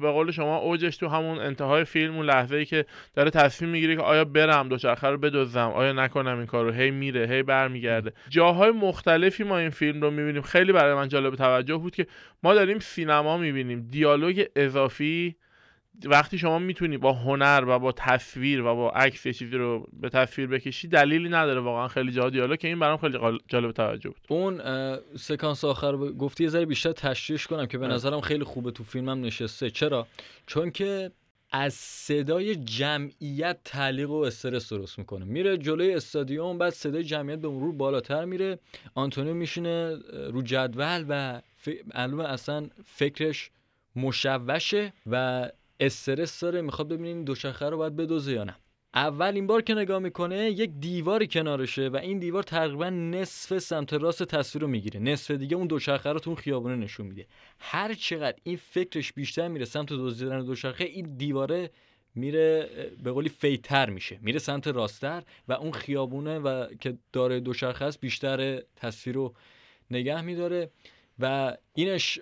[0.01, 3.97] به قول شما اوجش تو همون انتهای فیلم اون لحظه ای که داره تصمیم می‌گیره
[3.97, 8.13] که آیا برم دوچرخه رو بدزدم آیا نکنم این کارو هی میره هی برمیگرده.
[8.29, 10.43] جاهای مختلفی ما این فیلم رو می‌بینیم.
[10.43, 12.07] خیلی برای من جالب توجه بود که
[12.43, 13.89] ما داریم سینما می‌بینیم.
[13.91, 15.37] دیالوگ اضافی
[16.05, 20.09] وقتی شما می‌تونی با هنر و با تصویر و با عکس یه چیزی رو به
[20.09, 21.89] تصویر بکشی دلیلی نداره واقعا.
[21.89, 23.19] خیلی جا دیالوگ که این برام خیلی
[23.49, 24.21] جالب توجه بود.
[24.29, 24.61] اون
[25.17, 29.25] سکانس آخر گفتی یه ذره بیشتر تشریح کنم که به نظرم خیلی خوبه تو فیلمم
[29.25, 29.71] نشسته.
[29.71, 30.07] چرا؟
[30.47, 31.11] چون که
[31.53, 35.25] از صدای جمعیت تعلیق و استرس درست می‌کنه.
[35.25, 38.59] میره جلوی استادیوم بعد صدای جمعیت به مرور بالاتر میره.
[38.95, 39.97] آنتونیو میشینه
[40.33, 41.41] رو جدول و
[41.95, 43.51] معلومه اصلا فکرش
[43.97, 45.49] مشوشه و
[45.87, 48.57] استرس داره می‌خواد ببینیم دوچرخه رو باید بدوزه یا نه.
[48.95, 54.23] اولین بار که نگاه می‌کنه یک دیواری کنارشه و این دیوار تقریبا نصف سمت راست
[54.23, 55.01] تصویر رو می‌گیره.
[55.01, 57.27] نصف دیگه اون دوچرخه رو تو خیابونه نشون میده.
[57.59, 61.71] هر چقدر این فکرش بیشتر میره سمت دزدیدن دوچرخه این دیواره
[62.15, 62.71] میره
[63.03, 64.19] به قولی فیتر میشه.
[64.23, 69.35] میره سمت راستر و اون خیابونه و که داره دوچرخه است بیشتر تصویر رو
[69.91, 70.71] نگه میداره.
[71.19, 72.21] و اینش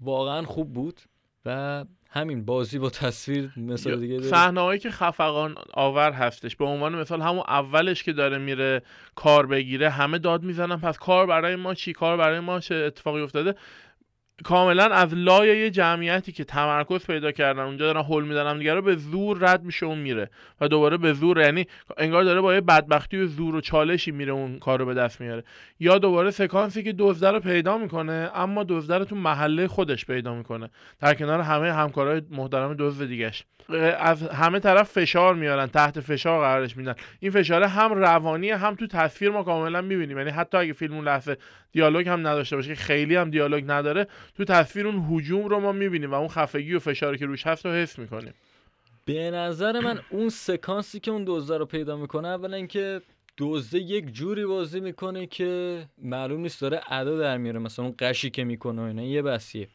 [0.00, 1.00] واقعا خوب بود
[1.46, 1.84] و
[2.14, 6.56] همین بازی با تصویر مثال دیگه صحنه‌هایی که خفقان آور هستش.
[6.56, 8.82] به عنوان مثال همون اولش که داره میره
[9.14, 13.20] کار بگیره همه داد می‌زنن پس کار برای ما چی؟ کار برای ما چه اتفاقی
[13.20, 13.54] افتاده؟
[14.42, 18.96] کاملا از لایه جمعیتی که تمرکز پیدا کردن اونجا دارن هول میدن دیگه رو به
[18.96, 20.30] زور رد میشه و میره
[20.60, 21.66] و دوباره به زور یعنی
[21.98, 25.20] انگار داره با یه بدبختی و زور و چالشی میره اون کار رو به دست
[25.20, 25.44] میاره.
[25.80, 30.34] یا دوباره سکانسی که دزده رو پیدا می‌کنه اما دزده رو تو محله خودش پیدا
[30.34, 30.70] می‌کنه.
[31.00, 33.44] در کنار همه همکارای محترم دزد دیگهش.
[33.98, 36.94] از همه طرف فشار میارن تحت فشار قرارش میدن.
[37.20, 40.18] این فشار هم روانی هم تو تصویر ما کاملا می‌بینیم.
[40.18, 41.36] یعنی حتی اگه فیلم اون لحظه
[41.72, 46.10] دیالوگ هم نداشته باشه خیلی هم دیالوگ نداره تو تصویر اون هجوم رو ما می‌بینیم
[46.10, 48.34] و اون خفگی و فشاری که روش هست رو حس می‌کنیم.
[49.04, 53.00] به نظر من اون سکانسی که اون دزده رو پیدا می‌کنه اولا اینکه
[53.38, 58.30] دزده یک جوری بازی می‌کنه که معلوم نیست داره ادا در میاره مثلا اون قشی
[58.30, 59.68] که می‌کنه و اینا یه بسیه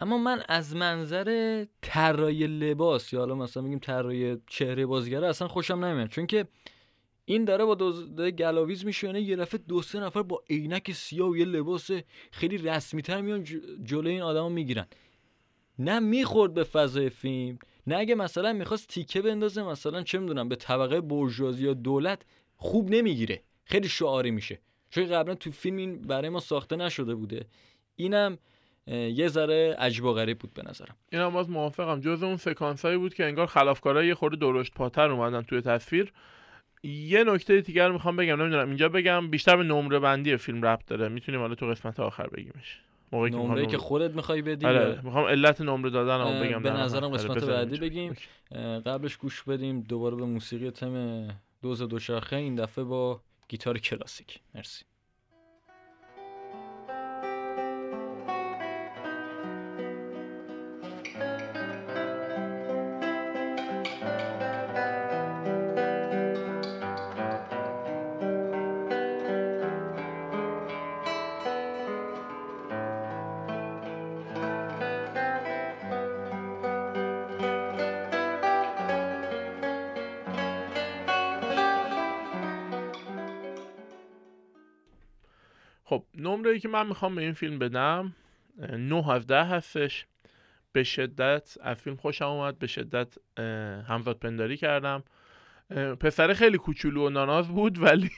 [0.00, 5.84] اما من از منظر طراحی لباس یا حالا مثلا میگیم طراحی چهره بازیگر اصلا خوشم
[5.84, 6.46] نمیاد چون که
[7.24, 11.36] این داره با دزده گلاویز میشونه یه دفعه دو سه نفر با عینک سیاه و
[11.36, 11.90] یه لباس
[12.30, 13.44] خیلی رسمی تر میان
[13.84, 14.86] جلوی این آدمو می‌گیرن.
[15.78, 20.56] نه می‌خورد به فضای فیلم نه اگه مثلا می‌خواست تیکه بندازه مثلا چه می‌دونم به
[20.56, 22.22] طبقه برجوازی یا دولت
[22.56, 23.42] خوب نمی‌گیره.
[23.64, 24.60] خیلی شعاری میشه.
[24.90, 27.46] چون قبلا تو فیلم این برای ما ساخته نشده بوده.
[27.96, 28.38] اینم
[28.86, 30.96] یه ذره عجیب و غریب بود به نظرم.
[31.12, 32.00] اینم باز موافقم.
[32.00, 36.12] جز اون سکانس بود که انگار خلافکارا یه خورده درشت پاتر اومدن توی تصویر.
[36.82, 41.08] یه نکته دیگر می‌خوام بگم نمی‌دونم اینجا بگم بیشتر به نمره بندی فیلم ربط داره.
[41.08, 42.80] می‌تونیم حالا تو قسمت آخر بگیمش.
[43.12, 47.08] موقعی نمره که خودت می‌خوای بدی آره می‌خوام علت نمره دادن رو بگم به نظرم
[47.08, 48.14] قسمت بعدی بگیم.
[48.86, 51.28] قبلش گوش بدیم دوباره به موسیقی تم
[51.62, 54.40] دوز دوشاخه این دفعه با گیتار کلاسیک.
[54.54, 54.84] مرسی.
[86.36, 88.14] نمره ای که من می‌خوام به این فیلم بدم
[88.78, 90.06] 9 از 10 هستش.
[90.72, 93.14] به شدت از فیلم خوشم اومد به شدت
[93.88, 95.04] همزاد پنداری کردم.
[96.00, 98.10] پسر خیلی کوچولو و ناناز بود ولی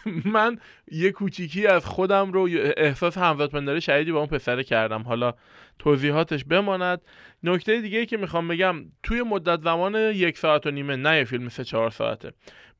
[0.34, 0.58] من
[0.90, 5.02] یه کوچیکی از خودم رو احساس همزادپنداری شدیدی با اون پسره کردم.
[5.02, 5.34] حالا
[5.78, 7.00] توضیحاتش بماند.
[7.42, 11.48] نکته دیگه که می‌خوام بگم توی مدت زمان یک ساعت و نیمه نه یه فیلم
[11.48, 12.32] سه چهار ساعته.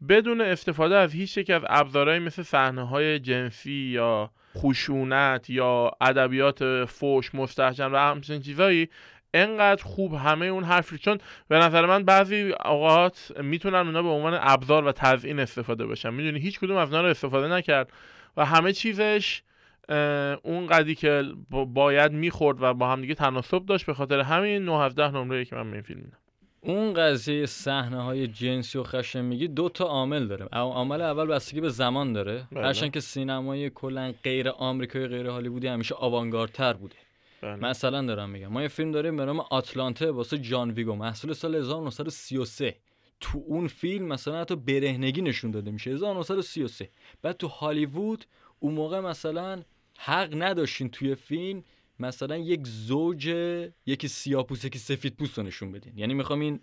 [0.09, 6.85] بدون استفاده از هیچ یک از ابزارهای مثل صحنه های جنسی یا خشونت یا ادبیات
[6.85, 8.89] فوش مستحجن و همچنین چیزایی
[9.35, 14.39] انقدر خوب همه اون حرفی چون به نظر من بعضی اوقات می‌تونن اونا به عنوان
[14.41, 16.11] ابزار و تزیین استفاده بشن.
[16.11, 17.93] می‌دونی؟ هیچ کدوم از اونا رو استفاده نکرد
[18.37, 19.43] و همه چیزش
[20.43, 24.65] اون قدی که با- باید می‌خورد و با هم دیگه تناسب داشت به خاطر همین
[24.65, 26.13] 9 از 10 نمره که من این فیلم
[26.63, 30.45] اون قضیه صحنه های جنسی و خشن میگی دو تا عامل داره.
[30.53, 32.47] عامل اول بستگی به زمان داره.
[32.53, 32.65] بله.
[32.65, 36.97] هرچند که سینمای کلا غیر آمریکایی غیر هالیوودی همیشه آوانگاردتر بوده.
[37.43, 37.57] بله.
[37.57, 38.49] مثلا دارم میگم.
[38.49, 40.95] ما یه فیلم داریم به نام آتلانته واسه جان ویگو.
[40.95, 42.77] محصول سال 1933
[43.21, 45.91] تو اون فیلم مثلا حتی برهنگی نشون داده میشه.
[45.91, 46.89] 1933
[47.23, 48.25] بعد تو هالیوود
[48.59, 49.63] اون موقع مثلا
[49.99, 51.65] حق نداشتین توی فیلم
[52.01, 53.27] مثلا یک زوج
[53.87, 55.99] یکی سیاه پوست یکی سفید پوست رو نشون بدین.
[55.99, 56.61] یعنی می‌خوام این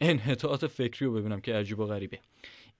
[0.00, 2.18] انحطاط فکری رو ببینم که عجیب و غریبه.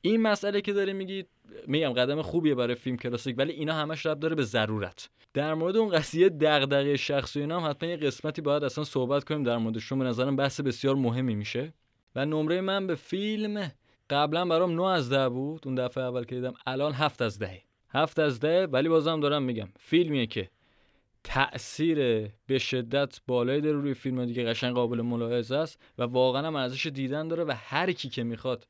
[0.01, 1.25] این مسئله که داری میگی
[1.67, 5.09] میگم قدم خوبیه برای فیلم کلاسیک ولی اینا همش رب داره به ضرورت.
[5.35, 9.43] در مورد اون قضیه دغدغه شخصی اینا هم حتما یه قسمتی باید اصلا صحبت کنیم
[9.43, 11.73] در موردشون به نظرم بحث بسیار مهمی میشه.
[12.17, 13.73] و نمره من به فیلم
[14.11, 15.63] قبلا برام 9 از 10 بود.
[15.67, 19.43] اون دفعه اول که دیدم الان 7 از 10 7 از 10 ولی بازم دارم
[19.43, 19.69] میگم.
[19.79, 20.51] فیلمیه که
[21.25, 21.99] تأثیر
[22.47, 26.87] به شدت بالایی داره روی فیلم دیگه قشنگ قابل ملاحظه است و واقعا هم ارزش
[26.87, 28.67] دیدن داره و هر کی که می‌خواد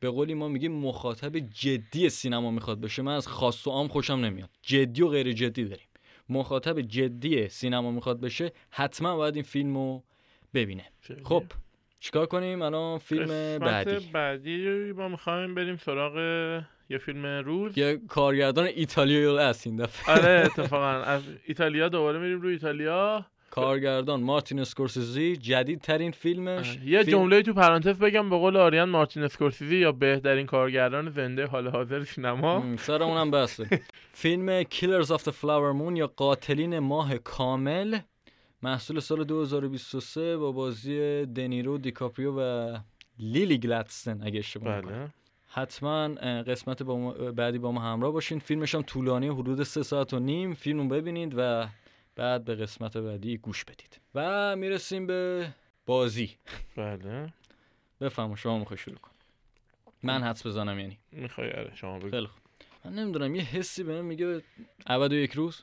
[0.00, 4.14] به قولی ما میگیم مخاطب جدی سینما می‌خواد بشه من از خاص و عام خوشم
[4.14, 4.50] نمیاد.
[4.62, 5.88] جدی و غیر جدی داریم
[6.28, 10.02] مخاطب جدی سینما می‌خواد بشه حتما باید این فیلم رو
[10.54, 10.84] ببینه.
[11.24, 11.44] خب
[12.00, 14.10] چیکار کنیم؟ الان فیلم بعدی.
[14.12, 16.14] بعدی ما می‌خوایم بریم سراغ
[16.90, 17.78] یه فیلم روز.
[17.78, 20.14] یه کارگردان ایتالیایی هست این دفعه.
[20.14, 20.86] آره اتفاقا.
[20.86, 23.26] از ایتالیا دوباره میریم روی ایتالیا.
[23.50, 26.78] کارگردان مارتین اسکورسیزی جدیدترین فیلمش.
[26.84, 31.46] یه فیلم- جمله تو پرانتز بگم به قول آریان مارتین اسکورسیزی یا بهترین کارگردان زنده
[31.46, 33.80] حال حاضر سینما؟ سر اونم بحثه.
[34.12, 37.98] فیلم of the Flower Moon یا قاتلین ماه کامل.
[38.62, 42.76] محصول سال 2023 با بازی دنیرو دیکاپریو و
[43.18, 44.90] لیلی گلادستن اگه اشتباه نکنم.
[44.92, 45.08] بله.
[45.48, 46.08] حتما
[46.42, 48.38] قسمت با ما- بعدی با ما همراه باشین.
[48.38, 50.54] فیلمش هم طولانی حدود سه ساعت و نیم.
[50.54, 51.68] فیلم رو ببینید و
[52.16, 54.00] بعد به قسمت بعدی گوش بدید.
[54.14, 55.48] و می‌رسیم به
[55.86, 56.30] بازی.
[56.76, 57.32] بله.
[58.00, 59.10] بفهم شما می‌خوای شروع کن
[60.02, 60.98] من حدس بزنم یعنی.
[61.12, 62.10] می‌خوای آره شما بگو.
[62.10, 62.42] خیلی خوب.
[62.84, 64.42] من نمی‌دونم یه حسی بهم میگه
[64.86, 65.62] ابد و یک روز.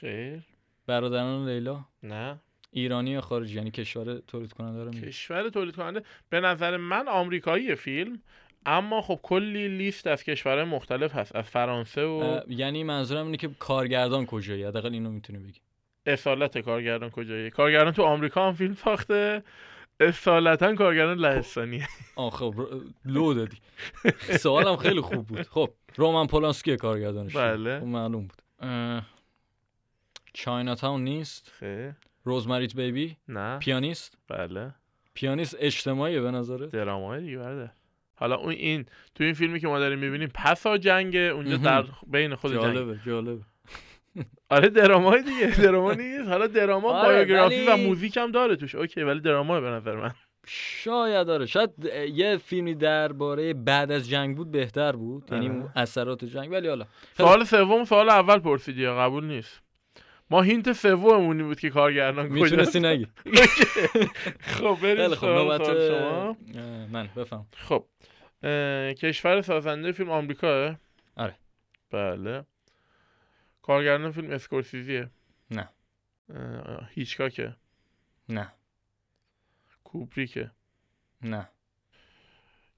[0.00, 0.42] خیر.
[0.86, 1.84] برادران لیلا.
[2.02, 2.38] نه.
[2.70, 7.08] ایرانی یا خارجی؟ یعنی کشور تولید کننده رو میگه کشور تولید کننده به نظر من
[7.08, 8.22] آمریکایی فیلم.
[8.66, 13.50] اما خب کلی لیست از کشورهای مختلف هست از فرانسه و یعنی منظورم اینه که
[13.58, 15.60] کارگردان کجایی؟ حداقل اینو می‌تونی بگی.
[16.06, 19.42] اصالت کارگردان کجاییه کارگردان تو آمریکا هم فیلم ساخته
[20.00, 21.86] اصالتا کارگردان لهستانیه
[22.16, 22.64] آه خب ر-
[23.04, 23.56] لو دادی
[24.38, 25.42] سوالم خیلی خوب بود.
[25.42, 27.36] خب رومن پولانسکی کارگردانش.
[27.36, 27.80] بله.
[27.80, 28.42] خب معلوم بود.
[30.34, 31.92] چاینا تاون نیست؟ خیر
[32.24, 33.58] روزمریت بیبی؟ نه.
[33.58, 34.74] پیانیست؟ بله.
[35.14, 37.70] پیانیست اجتماعیه به نظره درامای دیگه برده
[38.16, 41.56] حالا اون این تو این فیلمی که ما داریم می‌بینیم پسا جنگه اونجا.
[41.56, 42.60] در بین خود جنگ.
[42.62, 43.42] جالبه جالبه.
[44.50, 46.28] آره درامای دیگه دراما نیست.
[46.28, 48.74] حالا دراما آره، بایوگرافی و ولی- موزیک هم داره توش.
[48.74, 50.10] اوکی ولی دراما به نظر من.
[50.48, 51.70] شاید داره شاید
[52.12, 55.28] یه فیلمی درباره بعد از جنگ بود بهتر بود.
[55.32, 55.70] یعنی آره.
[55.76, 56.52] اثرات جنگ.
[56.52, 56.84] ولی حالا
[57.16, 59.62] سوال سوم سوال اول پرسیدی قبول نیست؟
[60.30, 63.06] ما هینت سوممونی بود که کارگردان می‌تونستی کجاست؟ نگی.
[64.58, 66.36] خب بریم خب نوبت شما.
[66.92, 67.46] من بفهم.
[67.56, 67.84] خب
[68.92, 70.76] کشور سازنده فیلم آمریکاه؟
[71.16, 71.36] آره.
[71.90, 72.44] بله.
[73.62, 75.10] کارگردان فیلم اسکورسیزیه؟
[75.50, 75.68] نه.
[76.90, 77.56] هیچکاکه؟
[78.28, 78.52] نه.
[79.84, 80.50] کوبریکه؟
[81.22, 81.48] نه.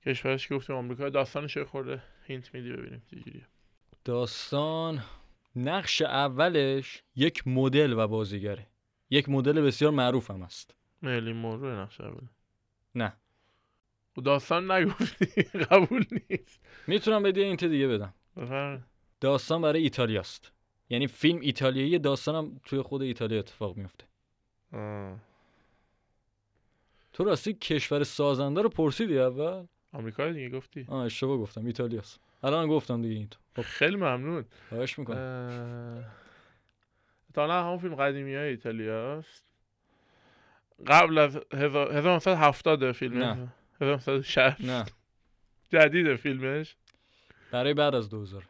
[0.07, 3.47] کشورش که گفتیم آمریکا داستانش خورده هینت میدی ببینیم چجوریه
[4.05, 5.03] داستان
[5.59, 8.67] نقش اولش یک مدل و بازیگره.
[9.11, 10.75] یک مدل بسیار معروف هم است.
[11.03, 12.29] میلی مورو نقش اوله
[12.95, 13.13] نه.
[14.17, 15.43] و داستان نگفتی.
[15.71, 16.61] قبول نیست.
[16.87, 18.15] می‌تونم بدی این دیگه بدم.
[19.21, 20.53] داستان برای ایتالیاست
[20.91, 24.05] یعنی فیلم ایتالیایی داستانم توی خود ایتالیا اتفاق میفته.
[27.13, 30.87] تو راستی کشور سازنده رو پرسیدی اول؟ آمریکا دیگه گفتی.
[30.89, 31.67] آه اشتباه گفتم.
[31.67, 32.21] ایتالیاست.
[32.43, 33.63] الان گفتم دیگه این تو.
[33.63, 34.45] خیلی ممنون.
[34.69, 35.17] خواهش می‌کنم.
[35.19, 36.05] اه،
[37.35, 39.45] تا همون فیلم قدیمی های ایتالیاست
[40.87, 43.49] قبل از هزار- 1970 فیلم نه.
[43.81, 44.85] 1960 نه.
[45.69, 46.77] جدیده فیلمش.
[47.51, 48.45] برای بعد از 2000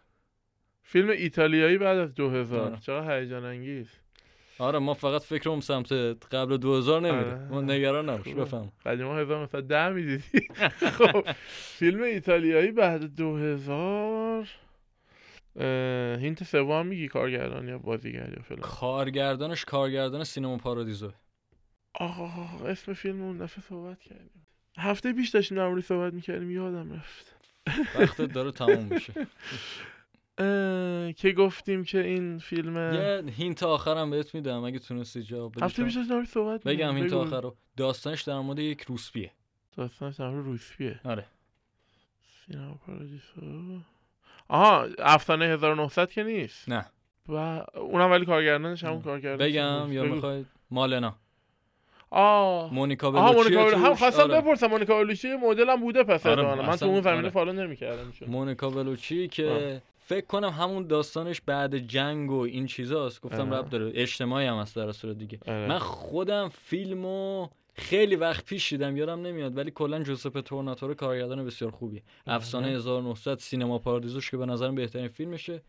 [0.82, 2.80] فیلم ایتالیایی بعد از 2000 آره.
[2.80, 3.88] چقدر هیجان انگیز.
[4.58, 5.92] آره ما فقط فکرمون سمت
[6.34, 7.48] قبل 2000 نمیره.
[7.50, 8.40] ما نگران نباش خوبه.
[8.44, 8.72] بفهم.
[8.86, 10.48] قدیما 1910 می‌دیدی.
[10.98, 11.26] خب.
[11.48, 14.48] فیلم ایتالیایی بعد 2000
[15.56, 21.12] اه، هینت سوم میگی کارگردان یا بازیگر یا فلان؟ کارگردانش کارگردان سینما پارادیزو
[21.94, 24.46] آه اسم فیلم اون دفعه صحبت کردیم.
[24.78, 27.34] هفته پیش داشتیم در صحبت می‌کردیم یادم رفت.
[27.98, 29.12] وقتت داره تموم میشه.
[31.16, 35.64] که گفتیم که این فیلم یه hint آخرم بهت میدم اگه تونستی جواب بدی.
[35.64, 36.96] هفته چون- پیش داشتیم در موردش صحبت بگم.
[36.96, 37.12] hint.
[37.12, 37.56] آخر رو.
[37.76, 39.30] داستانش در مورد یک روسپیه.
[39.76, 41.00] داستانش در مورد روسپیه.
[41.04, 41.24] آره.
[42.46, 43.40] سینما پارادیسو.
[44.48, 46.68] آها افسانه 1900 که نیست.
[46.68, 46.86] نه.
[47.28, 47.34] و
[47.74, 50.14] اونم ولی کارگردانش همون کارگردان بگم یا بگو.
[50.14, 51.14] می‌خوای؟ مالنا.
[52.10, 52.74] آه.
[52.74, 54.40] مونیکا بلوچی مونیکا بل- هم خواستم آره.
[54.40, 56.54] بپرسم مونیکا بلوچی مدل هم بوده پس آره،.
[56.66, 57.30] من تو اون زمینه آره.
[57.30, 59.80] follow نمی‌کردم مونیکا بلوچی که آه.
[60.08, 63.20] فکر کنم همون داستانش بعد جنگ و این چیزاست.
[63.20, 63.54] گفتم.
[63.54, 63.92] رب داره.
[63.94, 65.38] اجتماعی هم هست در صورت دیگه.
[65.46, 65.68] آره.
[65.68, 71.70] من خودم فیلمو خیلی وقت پیش دیدم یادم نمیاد ولی کلا جوزپه تورناتورو کارگردان بسیار
[71.70, 75.62] خوبیه افسانه 1900 سینما پارادیزوش که به نظرم بهترین فیلمشه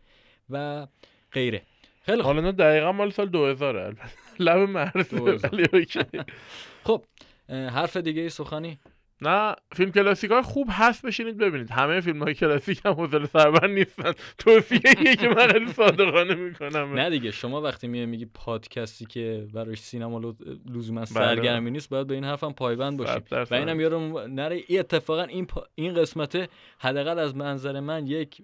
[0.50, 0.86] و
[1.32, 1.62] غیره.
[2.02, 2.26] خیلی خوب.
[2.26, 4.02] حالا نه دقیقا مال سال 2000 البته.
[4.38, 5.50] لب مرز 2000.
[5.52, 6.00] ولی اوکی.
[6.86, 7.04] خب
[7.48, 8.78] اه، حرف دیگه ای سخنی؟
[9.22, 11.70] نه فیلم کلاسیک های خوب هست بشینید ببینید.
[11.70, 14.12] همه فیلم های کلاسیک هم حوصله سربر نیستن.
[14.38, 16.94] توصیه که من خیلی صادقانه می‌کنم.
[16.94, 20.34] نه دیگه شما وقتی میای میگی پادکستی که براش سینما
[20.74, 21.06] لزوما بله.
[21.06, 23.22] سرگرمی نیست باید به این حرفم پایبند باشیم.
[23.50, 25.66] و اینم یادم نره این اتفاقا این پا...
[25.74, 28.42] این قسمت حداقل از منظر من یک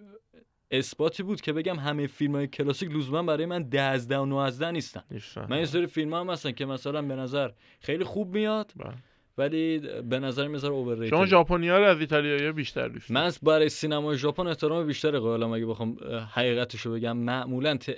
[0.70, 4.26] اثباتی بود که بگم همه فیلم های کلاسیک لزوما برای من 10 از 10 و
[4.26, 5.02] 9 از 10 نیستن.
[5.48, 7.50] من یه سری فیلم هم هستن که مثلا به نظر
[7.80, 8.72] خیلی خوب میاد.
[8.76, 8.94] بله.
[9.38, 14.18] ولی به نظر می‌ذاره اوور شما ژاپنیا رو از ایتالیایی بیشتر دوست من برای سینمای
[14.18, 15.96] ژاپن احترام بیشتری قائلم اگه بخوام
[16.34, 17.16] حقیقتشو بگم.
[17.16, 17.90] معمولا ت...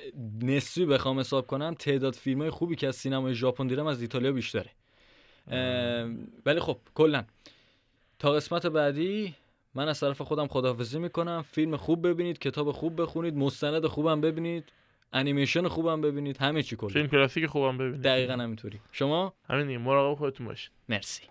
[0.42, 4.32] نسبی بخوام حساب کنم تعداد فیلم های خوبی که از سینمای ژاپن دیدم از ایتالیا
[4.32, 4.70] بیشتره.
[5.50, 6.10] اه،
[6.46, 7.24] ولی خب کلا.
[8.18, 9.34] تا قسمت بعدی
[9.74, 11.44] من از طرف خودم خداحافظی می‌کنم.
[11.50, 14.64] فیلم خوب ببینید کتاب خوب بخونید مستند خوبم ببینید.
[15.12, 16.88] انیمیشن خوبم ببینید همه چی کلا.
[16.88, 18.02] فیلم کلاسیک خوبم ببینید.
[18.02, 18.80] دقیقا همینطوری.
[18.92, 20.70] شما؟ همین دیگه مراقب خودتون باشید.
[20.88, 21.22] مرسی.